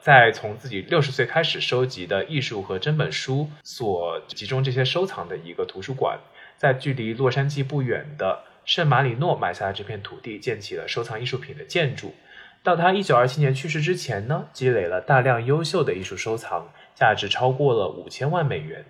[0.00, 6.18] 在从自己六十岁开始收集的艺术和真本书所集中这些收藏的一个图书馆，
[6.56, 12.14] 在距离洛杉矶不远的圣马里诺买下了这片土地，建起了收藏艺术品的建筑。
[12.62, 18.86] 到他一九二七年去世之前呢，积累了大量优秀的艺术收藏，价值超过了五千万美元。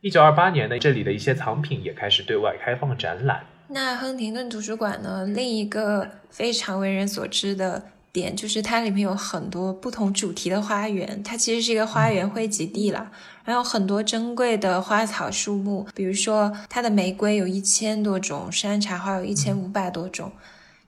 [0.00, 3.46] 一九二八年呢，这里的一些藏品也开始对外开放展览。
[3.68, 5.24] 那亨廷顿图书馆呢？
[5.24, 7.82] 另一个非常为人所知的
[8.12, 13.10] 点就是它里面有很多不同主题的花园，它其实是一个花园汇集地啦。
[13.42, 20.30] 还有很多珍贵的花草树木，比如说它的玫瑰有一千多种，山茶花有一千五百多种，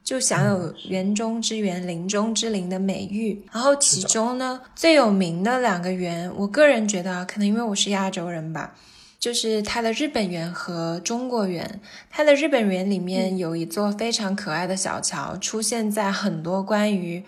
[0.04, 3.42] 就享有园中之园、林中之林的美誉。
[3.50, 8.74] 然后其中呢，最有名的两个园，我个人觉得啊，可能因为我是亚洲人吧。
[9.24, 11.80] 就是它的日本园和中国园。
[12.10, 17.24] 它的日本园里面有一座非常可爱的小桥，出现在很多关于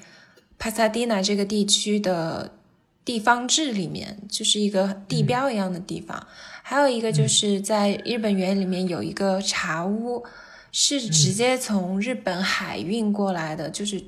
[0.58, 2.52] 帕萨蒂娜这个地区的
[3.02, 6.26] 地方志里面，就是一个地标一样的地方。
[6.62, 10.22] 还有一个就是在日本园里面有一个茶屋，
[10.70, 14.04] 是直接从日本海运过来的，就是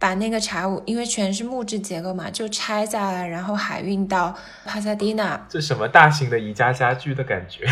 [0.00, 4.34] 把那个茶屋，因为全是木质结构嘛，就拆下来，然后海运到
[4.64, 5.46] 帕萨迪纳。
[5.48, 7.66] 这什么大型的宜家家具的感觉？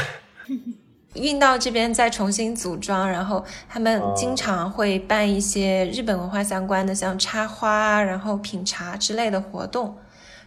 [1.14, 9.96] 运到这边再重新组装，然后他们经常会办一些日本文化相关的，像插花啊，然后品茶之类的活动。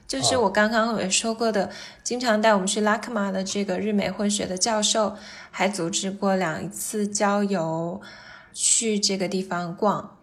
[0.08, 1.70] 就是我刚刚也说过的，
[2.04, 5.16] 经常带我们去拉克玛的这个日美混血的教授，
[5.50, 8.00] 还组织过两次郊游，
[8.54, 10.18] 去这个地方逛。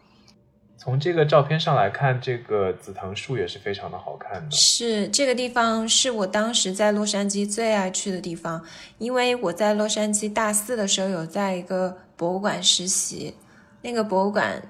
[0.81, 4.51] 从这个照片上来看，这个紫藤树也是非常的好看的。
[4.53, 8.65] 是这个地方是我当时在洛杉矶最爱去的地方，
[8.99, 13.35] 因为我在洛杉矶大四的时候有在一个博物馆实习，
[13.83, 14.63] 那个博物馆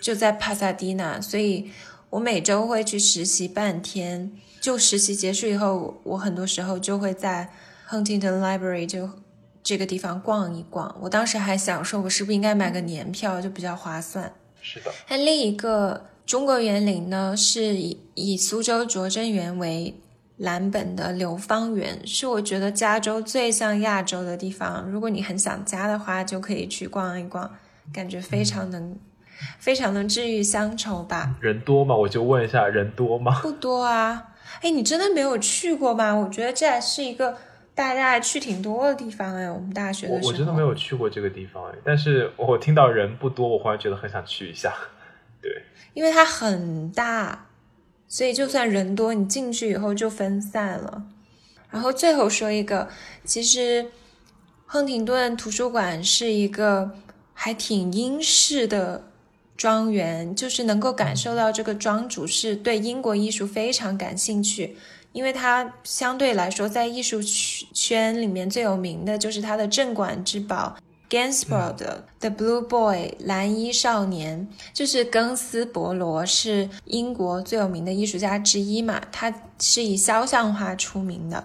[0.00, 1.70] 就在帕萨蒂纳，所以
[2.08, 4.32] 我每周会去实习半天。
[4.62, 7.50] 就实习结束以后，我很多时候就会在
[7.90, 9.10] Huntington Library 就
[9.62, 10.96] 这个地方逛一逛。
[11.02, 14.32] 我当时还想说，我是不是应该买个年票，就比较划算。
[14.66, 19.94] 是的，那另一个中国园林呢，是以以苏州拙政园为
[20.38, 24.90] 蓝本的流芳园，是我觉得加州最像亚洲的地方。
[24.90, 27.48] 如果你很想家的话，就可以去逛一逛，
[27.92, 28.96] 感觉非常能，
[29.58, 31.36] 非常能治愈乡愁吧。
[31.42, 31.94] 人多吗？
[31.94, 33.40] 我就问一下，人多吗？
[33.42, 34.30] 不多啊，
[34.62, 36.14] 哎，你真的没有去过吗？
[36.14, 37.36] 我觉得这还是一个
[37.74, 39.50] 大家还去挺多的地方哎。
[39.50, 44.72] 我们大学的时候，我我真的没有去过这个地方哎，但是我听到人不多，我忽然觉得很想去一下。
[45.42, 45.50] 对，
[45.92, 47.46] 因为它很大，
[48.08, 51.04] 所以就算人多，你进去以后就分散了。
[51.70, 52.88] 然后最后说一个，
[53.24, 53.86] 其实
[54.64, 56.92] 亨廷顿图书馆是一个
[57.32, 59.08] 还挺英式的
[59.56, 64.76] 庄园，就是能够感受到这个庄主是对英国艺术非常感兴趣，
[65.14, 70.76] 因为他相对来说在艺术圈圈里面最有名的就是他的镇馆之宝。
[71.08, 81.44] Gainsborough 的《The Blue Boy》蓝衣少年，就是庚斯伯罗是英国最有名的艺术家之一嘛，他是以肖像画出名的。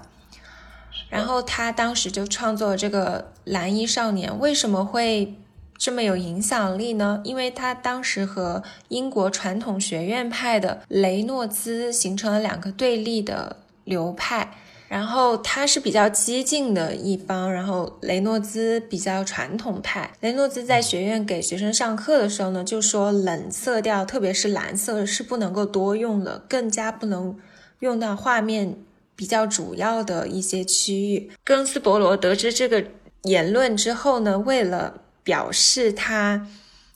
[1.10, 5.36] 然后他当时就创作了这个蓝衣少年，为什么会
[5.80, 7.22] 这么有影响力呢？
[7.24, 13.56] 因为他当时和英国传统学院派的雷诺兹形成了两个对立的
[13.86, 14.56] 流派。
[14.90, 20.12] 然后他是比较激进的一方，然后雷诺兹比较传统派。
[20.20, 27.38] 雷诺兹在学院给学生上课的时候呢，就说冷色调，特别是蓝色是不能够多用的，更加不能
[27.82, 28.80] 用到画面
[29.16, 31.30] 比较主要的一些区域。
[31.46, 32.84] 庚斯伯罗得知这个
[33.26, 36.48] 言论之后呢，为了表示他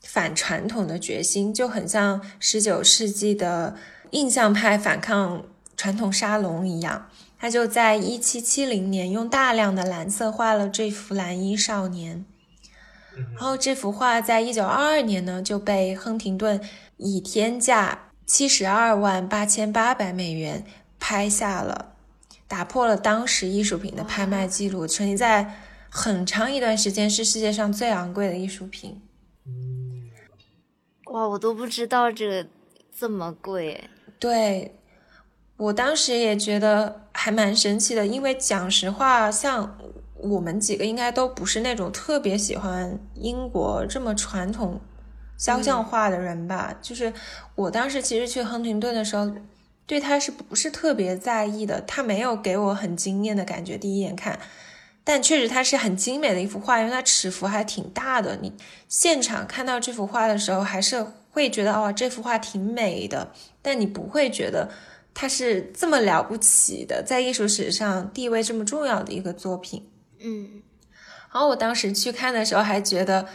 [0.02, 3.76] 反传统的决心，就很像十九世纪的
[4.12, 5.46] 印象派反抗
[5.76, 7.10] 传统沙龙一样。
[7.40, 12.24] 他就在一七七零年用大量的蓝色画了这幅蓝衣少年，
[13.34, 16.62] 然后这幅画在一九二二年呢就被亨廷顿
[16.96, 20.64] 以天价七十二万八千八百美元
[21.02, 21.94] 拍下了，
[22.48, 25.54] 打破了当时艺术品的拍卖记录，曾经在
[25.96, 29.00] 很长一段时间是世界上最昂贵的艺术品。
[31.06, 32.48] 哇，我都不知道这个
[32.92, 33.88] 这么贵。
[34.18, 34.76] 对，
[35.56, 39.78] 我当时也觉得还蛮神奇的，因为讲实话，像
[40.16, 44.82] 我们几个应该都不是那种特别喜欢英国这么传统
[45.38, 46.76] 肖像画的人吧。
[46.82, 47.14] 就是
[47.54, 49.32] 我当时其实去亨廷顿的时候，
[49.86, 51.80] 对他是不是特别在意的？
[51.82, 54.40] 他没有给我很惊艳的感觉，第一眼看。
[55.04, 58.38] 但确实它是很精美的一幅画，因为它尺幅还挺大的。
[58.42, 58.54] 你
[58.88, 64.70] 现场看到这幅画的时候，还是会觉得哦，这幅画挺美的，但你不会觉得
[65.14, 69.90] 它是这么了不起的，在艺术史上地位这么重要的一个作品。
[70.20, 70.62] 嗯，
[71.34, 73.28] 然后我当时去看的时候，还觉得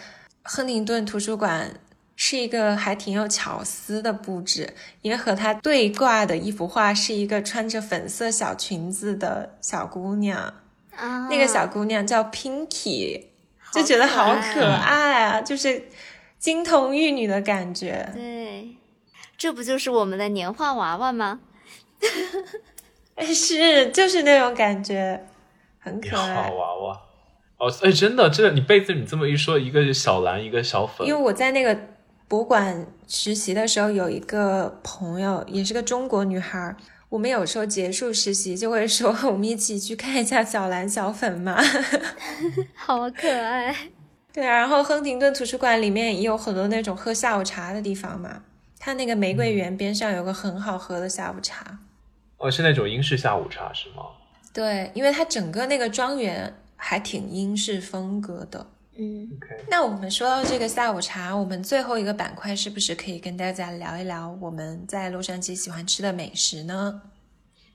[0.42, 1.78] 亨廷顿图书馆
[2.16, 10.54] 是一个还挺有巧思的布置，因为和它对挂的一幅画是一个穿着粉色小裙子的小姑娘。
[10.98, 13.26] 啊，那个小姑娘叫 Pinky，
[13.72, 15.84] 就觉得好可爱啊，就是
[16.38, 18.10] 金童玉女的感觉。
[18.12, 18.76] 对，
[19.36, 21.40] 这不就是我们的年画娃娃吗？
[23.32, 25.24] 是，就是那种感觉，
[25.78, 26.50] 很可好爱。
[26.50, 27.00] 娃娃。
[27.58, 31.76] 哦，哎，真的，真的，你被子你这么一说，一个是小蓝，一个小粉因为，我在那个
[32.28, 36.76] 博物馆实习的时候，有一个朋友，也是个中国女孩儿。
[37.08, 41.56] 我们有时候结束实习就会说， 我们一起去看一下小蓝小粉嘛。
[42.76, 43.74] 好可爱。
[44.32, 48.42] 对啊，然后亨廷顿图书馆里面也有很多那种喝下午茶的地方嘛。
[48.78, 51.78] 它那个玫瑰园边上有个很好喝的下午茶。
[52.36, 54.04] 哦，是那种英式下午茶是吗？
[54.52, 58.66] 对，因为它整个那个庄园还挺英式风格的。
[59.00, 67.02] 嗯，OK，那我们说到这个下午茶，我们最后一个板块是不是可以跟大家聊一聊我们在洛杉矶喜欢吃的美食呢？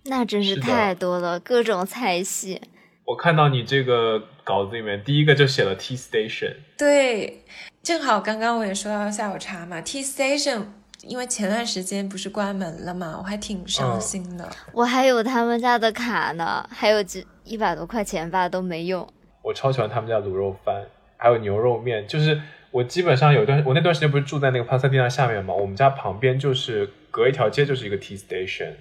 [0.03, 2.61] 那真是太多了，各种菜系。
[3.05, 7.45] 我看到你这个稿子里面，第一个就写了 Tea Station，对，
[7.81, 10.63] 正好刚刚我也说到下午茶嘛，Tea Station，
[11.03, 14.49] 因为前段时间不是关门了嘛，我还挺伤心的。
[14.73, 19.07] 我还有他们家的卡呢，还有几一百多块钱吧都没用。
[19.41, 20.83] 我超喜欢他们家卤肉饭，
[21.23, 22.05] 还有牛肉面。
[22.05, 28.73] 就是我基本上有一段，我那段时间不是住在那个帕萨蒂娜下面嘛，我们家旁边就是隔一条街就是一个 Tea Station，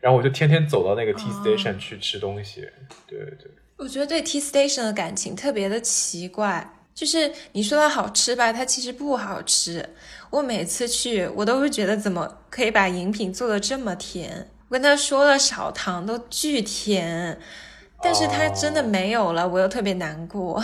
[0.00, 2.62] 然后我就天天走到那个 Tea Station 去吃东西。
[3.06, 9.86] 对对对，我觉得对 Tea Station 的感情特别的奇怪，就是你说它好吃吧，它其实不好吃。
[10.30, 14.48] 我每次去，我都会觉得怎么可以把饮品做的这么甜？
[14.68, 17.36] 我跟他说了少糖都巨甜，
[18.00, 20.62] 但是它真的没有了，我又特别难过。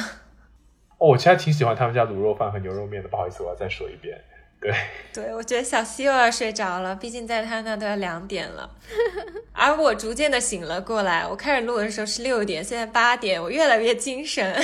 [0.98, 3.08] 哦，我其实还挺喜欢他们家卤肉饭和牛肉面的。
[3.08, 4.18] 不好意思，我要再说一遍。
[4.58, 4.72] 对，
[5.12, 8.70] 对，我觉得小西又要睡着了，毕竟在他那都要两点了，
[9.52, 11.26] 而我逐渐的醒了过来。
[11.28, 14.56] 我开始录的时候是六点，现在八点，我越来越精神。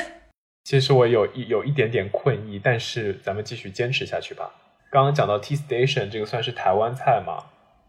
[0.64, 4.50] 其实我有一有一点点困意，但是咱们继续坚持下去吧。
[4.90, 7.44] 刚刚讲到 Tea Station 这个算是台湾菜嘛，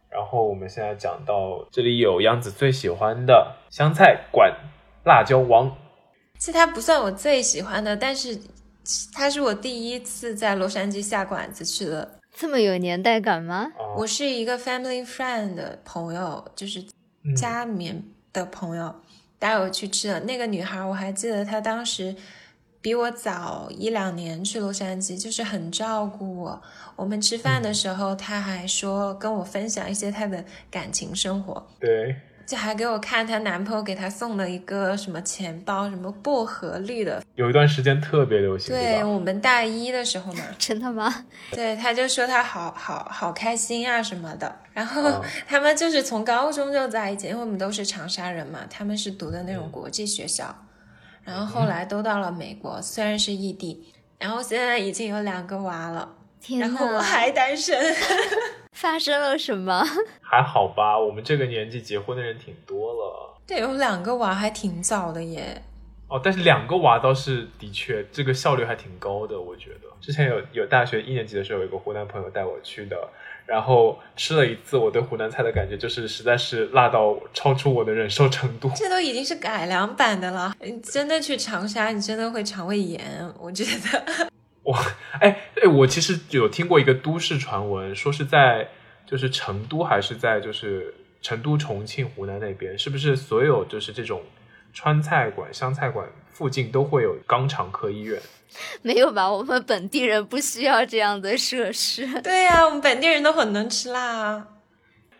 [0.09, 4.53] 然后我们现在讲到这里有杨子最喜欢的香菜馆
[5.05, 5.77] 辣椒王。
[6.45, 8.37] 其实它不算我最喜欢的，但是
[9.11, 12.19] 它是我第一次在洛杉矶下馆子去的。
[12.31, 13.71] 这么有年代感吗？
[13.79, 16.85] 哦我是一个 family friend 的朋友，就是
[17.23, 18.93] 嗯家里面的朋友
[19.39, 20.19] 带我去吃的。
[20.19, 22.15] 那个女孩我还记得，她当时
[22.79, 26.61] 比我早一两年去洛杉矶，就是很照顾我。
[26.95, 32.15] 我们吃饭的时候，她还说跟我分享一些她的感情生活，对，
[32.45, 37.23] 就还给我看她男朋友给她送了一个什么钱包，什么薄荷绿的。
[37.35, 39.07] 有一段时间特别流行，对吧？
[39.07, 41.25] 我们大一的时候嘛，真的吗？
[41.51, 44.59] 对，他就说他好好好开心啊什么的。
[44.73, 50.55] 然后啊他们就是从高中就在一起，因为我们都是长沙人嘛，他们是读的那种国际学校，
[51.23, 56.07] 然后后来都到了美国，虽然是异地，然后现在已经有两个娃了，
[56.41, 57.75] 天然后我，还单身。
[58.75, 59.83] 发生了什么？
[60.21, 63.37] 还好吧，我们这个年纪结婚的人挺多了。
[63.47, 65.61] 对，有两个娃还挺早的耶。
[66.07, 69.87] 哦，但是两个娃倒是的确，这个效率还挺高的，我觉得。
[70.01, 72.95] 之前有有大学一年级的时候，有一个湖南朋友带我去的，
[73.47, 78.69] 然后吃了一次，我对湖南菜的感觉就是实在是辣到超出我的忍受程度。
[78.75, 83.01] 这都已经是改良版的了，你真的去长沙，你真的会肠胃炎，
[83.39, 84.29] 我觉得。
[85.19, 88.69] 哎哎，我其实有听过一个都市传闻，说是在
[89.05, 94.23] 就是成都还是在就是成都、重庆、湖南那边，是不是所有就是这种
[94.73, 98.21] 川菜馆、湘菜馆附近都会有肛肠科医院？
[98.81, 99.29] 没有吧？
[99.31, 102.07] 我们本地人不需要这样的设施。
[102.21, 104.47] 对呀、我们本地人都很能吃辣啊。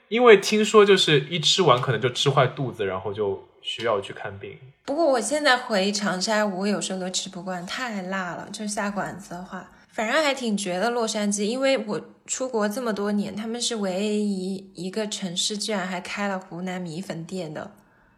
[0.07, 4.59] 因为听说就是一吃完可能就吃坏肚子，然后就需要去看病。
[4.85, 8.47] 不过我现在回长沙，我有时候都吃不惯，太辣了。
[8.51, 17.71] 就下馆子的话，反正还挺觉得洛杉矶，因为我出国这么多年，他们是唯一一个城市居然还开了湖南米粉店的。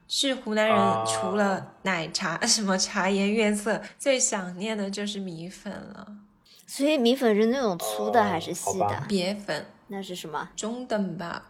[0.10, 6.08] 是湖南人啊除了奶茶、 什么茶颜悦色，最想念的就是米粉了。
[6.66, 9.04] 所以米粉是那种粗的哦还是细的？
[9.08, 10.50] 别粉那是什么？
[10.58, 11.44] 中等吧。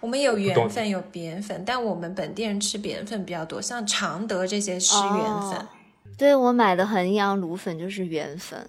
[0.00, 5.58] 我们有圆粉，有扁粉，但我们本地人吃扁粉比较多，像常德这些是圆粉。
[5.58, 5.68] 哦
[6.16, 8.68] 对我买的衡阳卤粉就是圆粉。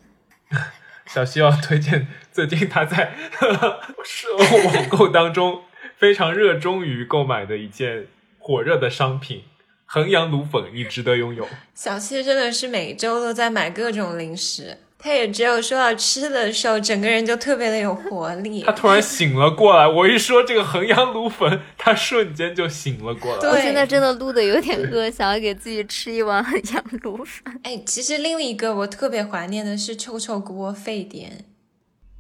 [1.06, 3.14] 小西要推荐最近他在
[4.04, 5.62] 是网购当中
[5.96, 8.08] 非常热衷于购买的一件
[8.40, 9.44] 火热的商品——
[9.86, 11.48] 衡阳卤粉，你值得拥有。
[11.76, 18.72] 小七真的是每周都在买各种零食，他也只有说到吃的时候，整个人就特别的有活力他。
[18.72, 23.40] 突然醒了过来，我一说这个衡阳卤粉，他瞬间就醒了过来。
[23.40, 27.62] 对我现在真的录的有点饿，想要给自己吃一碗衡阳卤粉。
[27.62, 31.46] 哎，其实另一个我特别怀念的是臭臭锅沸点，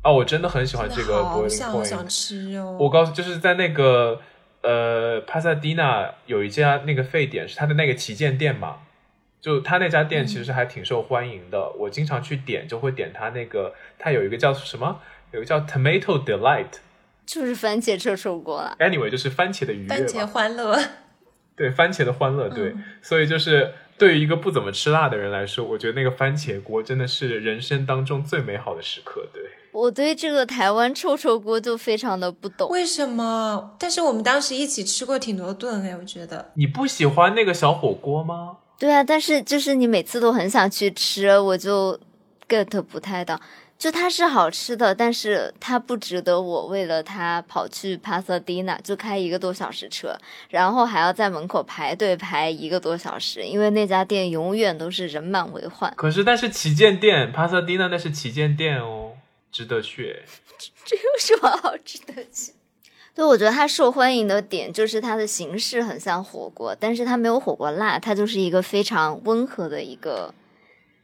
[0.04, 2.08] 啊，我真的很喜欢这个好想好想。
[2.08, 2.78] 吃哦。
[2.80, 4.22] 我告诉，就是在那个
[4.62, 8.76] 呃帕萨迪纳有一家那个沸点是他的那个旗舰店嘛，
[9.46, 11.72] 就他那家店其实还挺受欢迎的。
[11.78, 15.00] 我经常去点，就会点他那个，他有一个叫什么，
[15.32, 16.80] 有一个叫 Tomato Delight。
[17.28, 18.76] 就是番茄臭臭锅了。
[18.80, 20.76] Anyway，就是番茄的愉悦番茄，欢乐，
[21.56, 29.44] 对番茄的欢乐，对，嗯所以就是对于一个不怎么吃辣的人来说，我觉得那个番茄锅真的是人生当中最美好的时刻，对。
[29.72, 32.68] 我对这个台湾臭臭锅就非常的不懂。
[32.70, 33.76] 为什么？
[33.78, 36.52] 但是我们当时一起吃过挺多顿哎，我觉得。
[36.56, 38.58] 你不喜欢那个小火锅吗？
[38.78, 42.00] 对啊，但是就是你每次都很想去吃，我就
[42.48, 43.40] get 不太到。
[43.78, 50.18] 就它是好吃的，但是它不值得我为了它跑去帕萨迪纳，就开一个多小时车，
[50.50, 55.94] 然后还要在门口排队排一个多小时，因为那家店永远都是人满为患。
[55.98, 59.12] 可是，但是旗舰店帕萨迪纳那是旗舰店哦，
[59.52, 60.24] 值得去。
[60.86, 62.54] 这有什么好值得去？
[63.16, 70.34] 对，我觉得它受欢迎的点就是它的形式很像火锅，但是它没有火锅辣，它就是一个非常温和的一个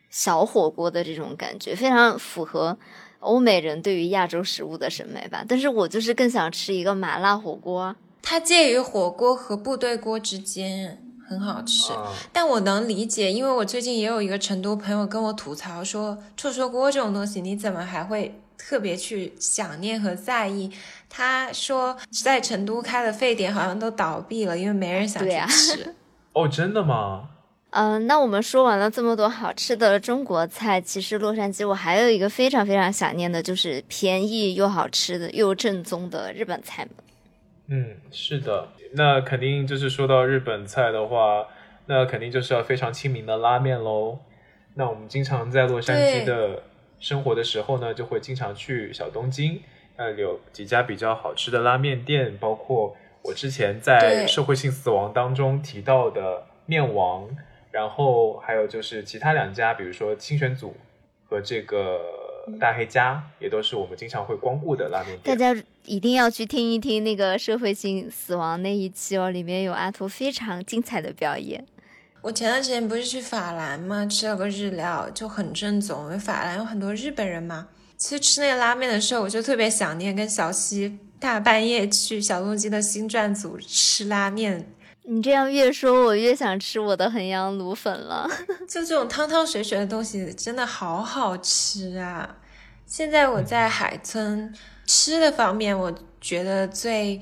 [0.10, 2.78] 小火锅的这种感觉，非常符合
[3.22, 5.46] 欧美人对于亚洲食物的审美吧。
[5.48, 7.96] 但是我就是更想吃一个麻辣火锅。
[8.22, 11.94] 它介于火锅和部队锅之间，很好吃。
[11.94, 20.72] 啊，但我能理解，因为我最近也有一个成都朋友跟我吐槽说，臭臭锅这种东西，你怎么还会特别去想念和在意？
[21.10, 25.96] 他说在成都开的沸点好像都倒闭了，因为没人想去对啊吃。
[26.34, 27.30] 哦，真的吗？
[27.72, 36.88] 嗯、那我们说完了这么多好吃的中国菜，其实洛杉矶我还有一个非常非常想念的，就是便宜又好吃的又正宗的日本菜。
[37.68, 38.68] 嗯，是的。
[38.94, 41.46] 那肯定就是说到日本菜的话，
[41.86, 44.20] 那肯定就是要非常亲民的拉面喽。
[44.74, 46.62] 那我们经常在洛杉矶的
[47.02, 49.62] 生活的时候呢，就会经常去小东京，
[49.98, 57.28] 那里有几家比较好吃的拉面店，包括我之前在社会性死亡当中提到的面王，
[57.72, 60.76] 然后还有就是其他两家，比如说清泉组
[61.28, 62.00] 和这个
[62.60, 65.54] 大黑家，也都是我们经常会光顾的拉面店大。
[65.54, 71.66] 家一定要去听一听那个社会性死亡那一期哦，里面有阿图非常精彩的表演。
[72.22, 76.06] 我前段时间不是去法兰嘛，吃了个日料，就很正宗。
[76.06, 77.68] 因为法兰有很多日本人嘛。
[77.98, 84.72] 其实吃那个拉面的时候，我就特别想念跟小西大半夜去小东基的新撰组吃拉面，
[85.04, 88.30] 你这样越说，我越想吃我的衡阳卤粉了。
[88.68, 92.38] 就这种汤汤水水的东西，真的好好吃啊！
[92.86, 94.54] 现在我在海村
[94.86, 97.22] 吃的方面，我觉得最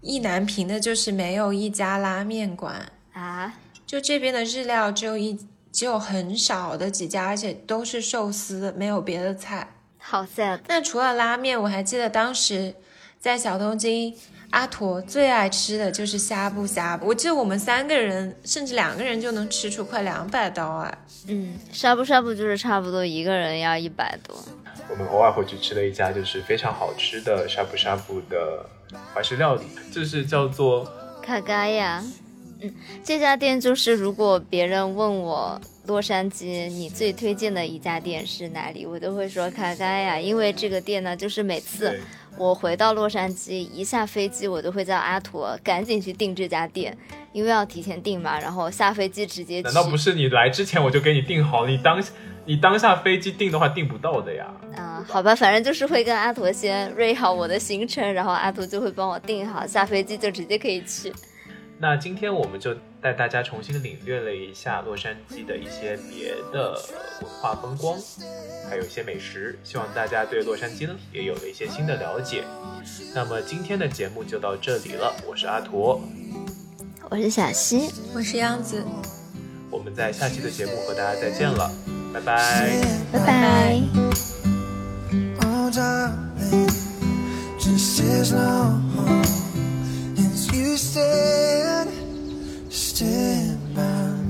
[0.00, 2.92] 意难平的就是没有一家拉面馆。
[3.12, 3.54] 啊，
[3.92, 5.38] 就这边的日料只有一
[5.70, 9.68] 只有很少的几家，而且都是寿司，没有别的菜。
[9.98, 10.60] 好 sad。
[10.66, 12.74] 那除了拉面，我还记得当时
[13.20, 14.16] 在小东京，
[14.48, 17.08] 阿驼最爱吃的就是呷哺呷哺。
[17.08, 20.98] 我记得我们三个人甚至两个人就能吃出快两百刀哎。
[21.28, 24.34] 嗯，呷哺呷哺就是差不多一个人要一百多。
[24.88, 28.64] 我们偶尔会去吃的一家就是非常好吃的呷哺呷哺的
[29.12, 30.90] 怀石料理，就是叫做
[31.22, 32.02] 卡嘎呀，
[32.62, 42.00] 嗯，这家店就是如果别人问我洛杉矶你最推荐的一家店是哪里，我都会说卡嘎呀，因为这个店呢，就是每次
[42.38, 46.96] 我回到洛杉矶一下飞机，我都会叫阿驼赶紧去订这家店，
[47.32, 49.64] 因为要提前订嘛，然后下飞机直接去。
[49.64, 51.66] 难道不是你来之前我就给你订好？
[51.66, 52.02] 你当
[52.44, 54.46] 你当下飞机订的话订不到的呀。
[54.76, 61.12] 嗯、好吧，反正就是会跟阿驼先瑞好我的行程，然后阿驼就会帮我订好，下飞机就直接可以去。
[61.82, 66.80] 那今天我们就带大家重新领略了一下洛杉矶的一些别的
[67.20, 67.98] 文化风光，
[68.70, 72.44] 还有一些美食，希望大家对洛杉矶呢，也有了一些新的了解。
[73.12, 76.00] 那么今天的节目就到这里了，我是阿驼。
[77.10, 78.84] 我是小溪，我是样子。
[79.68, 81.68] 我们在下期的节目和大家再见了，
[82.14, 82.80] 拜拜
[83.12, 83.82] 拜拜。
[90.76, 91.90] stand,
[92.72, 94.21] stand by.